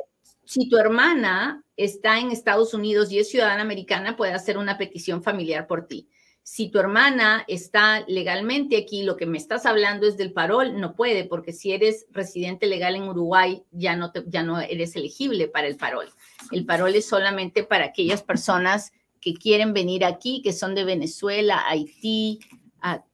si 0.45 0.69
tu 0.69 0.77
hermana 0.77 1.63
está 1.77 2.19
en 2.19 2.31
Estados 2.31 2.73
Unidos 2.73 3.11
y 3.11 3.19
es 3.19 3.29
ciudadana 3.29 3.61
americana, 3.61 4.15
puede 4.15 4.33
hacer 4.33 4.57
una 4.57 4.77
petición 4.77 5.23
familiar 5.23 5.67
por 5.67 5.87
ti. 5.87 6.09
Si 6.45 6.69
tu 6.69 6.77
hermana 6.77 7.45
está 7.47 8.03
legalmente 8.07 8.75
aquí, 8.75 9.03
lo 9.03 9.15
que 9.15 9.25
me 9.25 9.37
estás 9.37 9.65
hablando 9.65 10.05
es 10.05 10.17
del 10.17 10.33
parol, 10.33 10.79
no 10.79 10.93
puede, 10.93 11.23
porque 11.23 11.53
si 11.53 11.71
eres 11.71 12.05
residente 12.11 12.67
legal 12.67 12.97
en 12.97 13.03
Uruguay, 13.03 13.63
ya 13.71 13.95
no, 13.95 14.11
eres 14.59 14.95
elegible 14.97 15.47
para 15.47 15.67
el 15.67 15.77
parol. 15.77 16.09
El 16.51 16.65
parol 16.65 16.93
es 16.95 17.05
solamente 17.05 17.63
para 17.63 17.85
aquellas 17.85 18.23
personas 18.23 18.91
que 19.21 19.33
quieren 19.33 19.73
venir 19.73 20.03
aquí, 20.03 20.41
que 20.41 20.51
son 20.51 20.75
de 20.75 20.83
Venezuela, 20.83 21.63
Haití, 21.65 22.39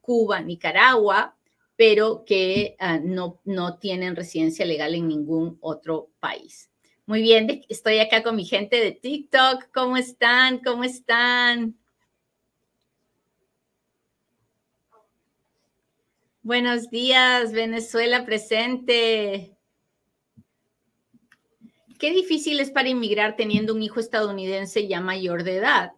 Cuba, 0.01 0.41
Nicaragua, 0.41 1.35
pero 1.75 2.25
que 2.25 2.75
ah, 2.79 2.99
no, 3.01 3.39
no 3.45 3.77
tienen 3.77 4.15
residencia 4.15 4.65
legal 4.65 4.95
en 4.95 5.07
ningún 5.07 5.59
otro 5.61 6.09
país. 6.19 6.71
Muy 7.09 7.23
bien, 7.23 7.65
estoy 7.69 7.97
acá 7.97 8.21
con 8.21 8.35
mi 8.35 8.45
gente 8.45 8.75
de 8.75 8.91
TikTok. 8.91 9.71
¿Cómo 9.73 9.97
están? 9.97 10.59
¿Cómo 10.59 10.83
están? 10.83 11.75
Buenos 16.43 16.91
días, 16.91 17.51
Venezuela 17.51 18.25
presente. 18.25 19.57
Qué 21.97 22.11
difícil 22.11 22.59
es 22.59 22.69
para 22.69 22.89
inmigrar 22.89 23.35
teniendo 23.35 23.73
un 23.73 23.81
hijo 23.81 23.99
estadounidense 23.99 24.87
ya 24.87 25.01
mayor 25.01 25.43
de 25.43 25.55
edad 25.55 25.93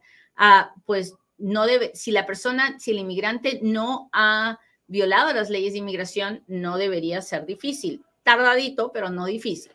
pues 0.86 1.16
no 1.38 1.66
debe, 1.66 1.92
si 1.94 2.12
la 2.12 2.26
persona, 2.26 2.80
si 2.80 2.92
el 2.92 3.00
inmigrante 3.00 3.60
no 3.62 4.10
ha 4.14 4.60
violado 4.88 5.34
las 5.34 5.50
leyes 5.50 5.74
de 5.74 5.80
inmigración, 5.80 6.46
no 6.48 6.78
debería 6.78 7.22
ser 7.22 7.46
difícil. 7.46 8.06
Tardadito, 8.24 8.94
pero 8.94 9.10
no 9.10 9.26
difícil. 9.26 9.74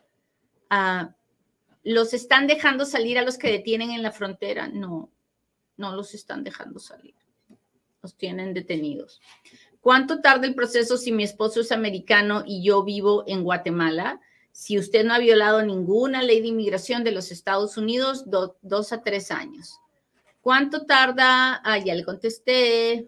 Ah, 0.71 1.13
¿Los 1.87 2.13
están 2.13 2.47
dejando 2.47 2.83
salir 2.83 3.17
a 3.17 3.21
los 3.21 3.37
que 3.37 3.49
detienen 3.49 3.91
en 3.91 4.03
la 4.03 4.11
frontera? 4.11 4.67
No, 4.67 5.09
no 5.77 5.95
los 5.95 6.13
están 6.13 6.43
dejando 6.43 6.79
salir. 6.79 7.15
Los 8.03 8.17
tienen 8.17 8.53
detenidos. 8.53 9.21
¿Cuánto 9.79 10.19
tarda 10.19 10.47
el 10.47 10.53
proceso 10.53 10.97
si 10.97 11.13
mi 11.13 11.23
esposo 11.23 11.61
es 11.61 11.71
americano 11.71 12.43
y 12.45 12.61
yo 12.61 12.83
vivo 12.83 13.23
en 13.25 13.41
Guatemala? 13.41 14.19
Si 14.51 14.77
usted 14.77 15.05
no 15.05 15.13
ha 15.13 15.19
violado 15.19 15.63
ninguna 15.63 16.21
ley 16.23 16.41
de 16.41 16.47
inmigración 16.47 17.05
de 17.05 17.13
los 17.13 17.31
Estados 17.31 17.77
Unidos, 17.77 18.25
dos 18.27 18.91
a 18.91 19.01
tres 19.01 19.31
años. 19.31 19.79
¿Cuánto 20.41 20.85
tarda? 20.85 21.61
Ah, 21.63 21.77
ya 21.77 21.95
le 21.95 22.03
contesté. 22.03 23.07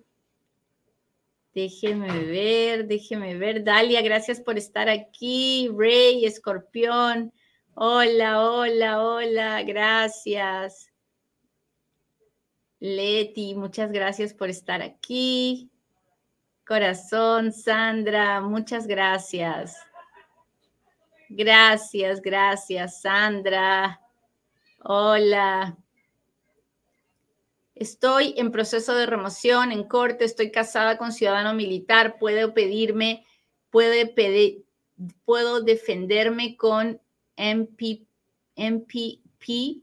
Déjeme 1.54 2.18
ver, 2.24 2.88
déjeme 2.88 3.38
ver. 3.38 3.62
Dalia, 3.62 4.02
gracias 4.02 4.40
por 4.40 4.58
estar 4.58 4.88
aquí. 4.88 5.70
Rey, 5.76 6.24
Escorpión. 6.24 7.34
Hola, 7.82 8.44
hola, 8.44 9.02
hola, 9.02 9.64
gracias. 9.64 10.92
Leti, 12.82 13.56
muchas 13.56 13.90
gracias 13.94 14.34
por 14.34 14.50
estar 14.50 14.82
aquí. 14.82 15.72
Corazón, 16.68 17.54
Sandra, 17.54 18.42
muchas 18.42 18.86
gracias. 18.86 19.78
Gracias, 21.30 22.20
gracias, 22.20 23.00
Sandra. 23.00 24.02
Hola. 24.84 25.78
Estoy 27.76 28.34
en 28.36 28.52
proceso 28.52 28.94
de 28.94 29.06
remoción 29.06 29.72
en 29.72 29.86
corte, 29.86 30.26
estoy 30.26 30.52
casada 30.52 30.98
con 30.98 31.14
ciudadano 31.14 31.54
militar, 31.54 32.18
puedo 32.20 32.54
pedirme, 32.54 33.26
puede 33.70 34.06
pedir, 34.06 34.66
puedo 35.24 35.62
defenderme 35.62 36.58
con 36.58 37.00
MP, 37.40 38.06
MPP. 38.56 39.82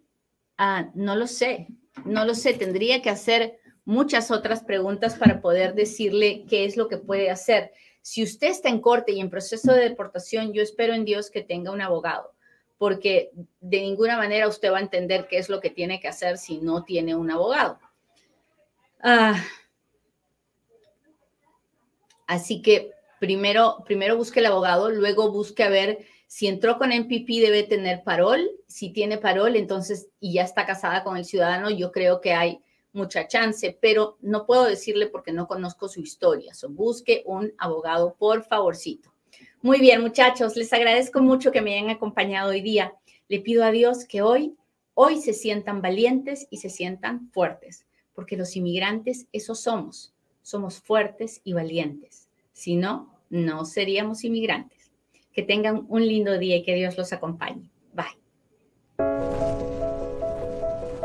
Ah, 0.58 0.90
no 0.94 1.16
lo 1.16 1.26
sé, 1.26 1.68
no 2.04 2.24
lo 2.24 2.34
sé, 2.34 2.54
tendría 2.54 3.02
que 3.02 3.10
hacer 3.10 3.58
muchas 3.84 4.30
otras 4.30 4.62
preguntas 4.62 5.14
para 5.14 5.40
poder 5.40 5.74
decirle 5.74 6.44
qué 6.48 6.64
es 6.64 6.76
lo 6.76 6.88
que 6.88 6.98
puede 6.98 7.30
hacer. 7.30 7.72
Si 8.02 8.22
usted 8.22 8.48
está 8.48 8.68
en 8.68 8.80
corte 8.80 9.12
y 9.12 9.20
en 9.20 9.30
proceso 9.30 9.72
de 9.72 9.88
deportación, 9.88 10.52
yo 10.52 10.62
espero 10.62 10.94
en 10.94 11.04
Dios 11.04 11.30
que 11.30 11.42
tenga 11.42 11.72
un 11.72 11.80
abogado, 11.80 12.34
porque 12.78 13.30
de 13.60 13.80
ninguna 13.80 14.16
manera 14.16 14.48
usted 14.48 14.70
va 14.70 14.78
a 14.78 14.82
entender 14.82 15.26
qué 15.28 15.38
es 15.38 15.48
lo 15.48 15.60
que 15.60 15.70
tiene 15.70 16.00
que 16.00 16.08
hacer 16.08 16.36
si 16.38 16.58
no 16.58 16.84
tiene 16.84 17.14
un 17.14 17.30
abogado. 17.30 17.78
Ah, 19.00 19.42
así 22.26 22.60
que 22.60 22.92
primero, 23.18 23.82
primero 23.84 24.16
busque 24.16 24.40
el 24.40 24.46
abogado, 24.46 24.90
luego 24.90 25.30
busque 25.30 25.62
a 25.62 25.68
ver 25.68 26.06
si 26.26 26.48
entró 26.48 26.78
con 26.78 26.90
MPP 26.92 27.40
debe 27.40 27.62
tener 27.62 28.02
parol. 28.02 28.50
Si 28.66 28.90
tiene 28.90 29.18
parol, 29.18 29.56
entonces 29.56 30.08
y 30.20 30.34
ya 30.34 30.42
está 30.42 30.66
casada 30.66 31.04
con 31.04 31.16
el 31.16 31.24
ciudadano, 31.24 31.70
yo 31.70 31.92
creo 31.92 32.20
que 32.20 32.32
hay 32.32 32.60
mucha 32.92 33.28
chance, 33.28 33.78
pero 33.80 34.16
no 34.20 34.46
puedo 34.46 34.64
decirle 34.64 35.06
porque 35.06 35.32
no 35.32 35.46
conozco 35.46 35.88
su 35.88 36.00
historia. 36.00 36.54
So, 36.54 36.68
busque 36.68 37.22
un 37.26 37.52
abogado, 37.58 38.16
por 38.18 38.42
favorcito. 38.44 39.12
Muy 39.62 39.78
bien, 39.80 40.00
muchachos, 40.00 40.56
les 40.56 40.72
agradezco 40.72 41.20
mucho 41.20 41.52
que 41.52 41.60
me 41.60 41.74
hayan 41.74 41.90
acompañado 41.90 42.50
hoy 42.50 42.62
día. 42.62 42.94
Le 43.28 43.40
pido 43.40 43.64
a 43.64 43.70
Dios 43.70 44.04
que 44.04 44.22
hoy, 44.22 44.56
hoy 44.94 45.20
se 45.20 45.32
sientan 45.32 45.82
valientes 45.82 46.46
y 46.50 46.58
se 46.58 46.70
sientan 46.70 47.30
fuertes, 47.32 47.86
porque 48.14 48.36
los 48.36 48.56
inmigrantes, 48.56 49.26
esos 49.32 49.60
somos. 49.60 50.14
Somos 50.42 50.80
fuertes 50.80 51.40
y 51.44 51.52
valientes. 51.52 52.28
Si 52.52 52.76
no, 52.76 53.12
no 53.28 53.64
seríamos 53.64 54.24
inmigrantes. 54.24 54.75
Que 55.36 55.42
tengan 55.42 55.84
un 55.88 56.04
lindo 56.04 56.38
día 56.38 56.56
y 56.56 56.64
que 56.64 56.74
Dios 56.74 56.96
los 56.96 57.12
acompañe. 57.12 57.70
Bye. 57.92 59.55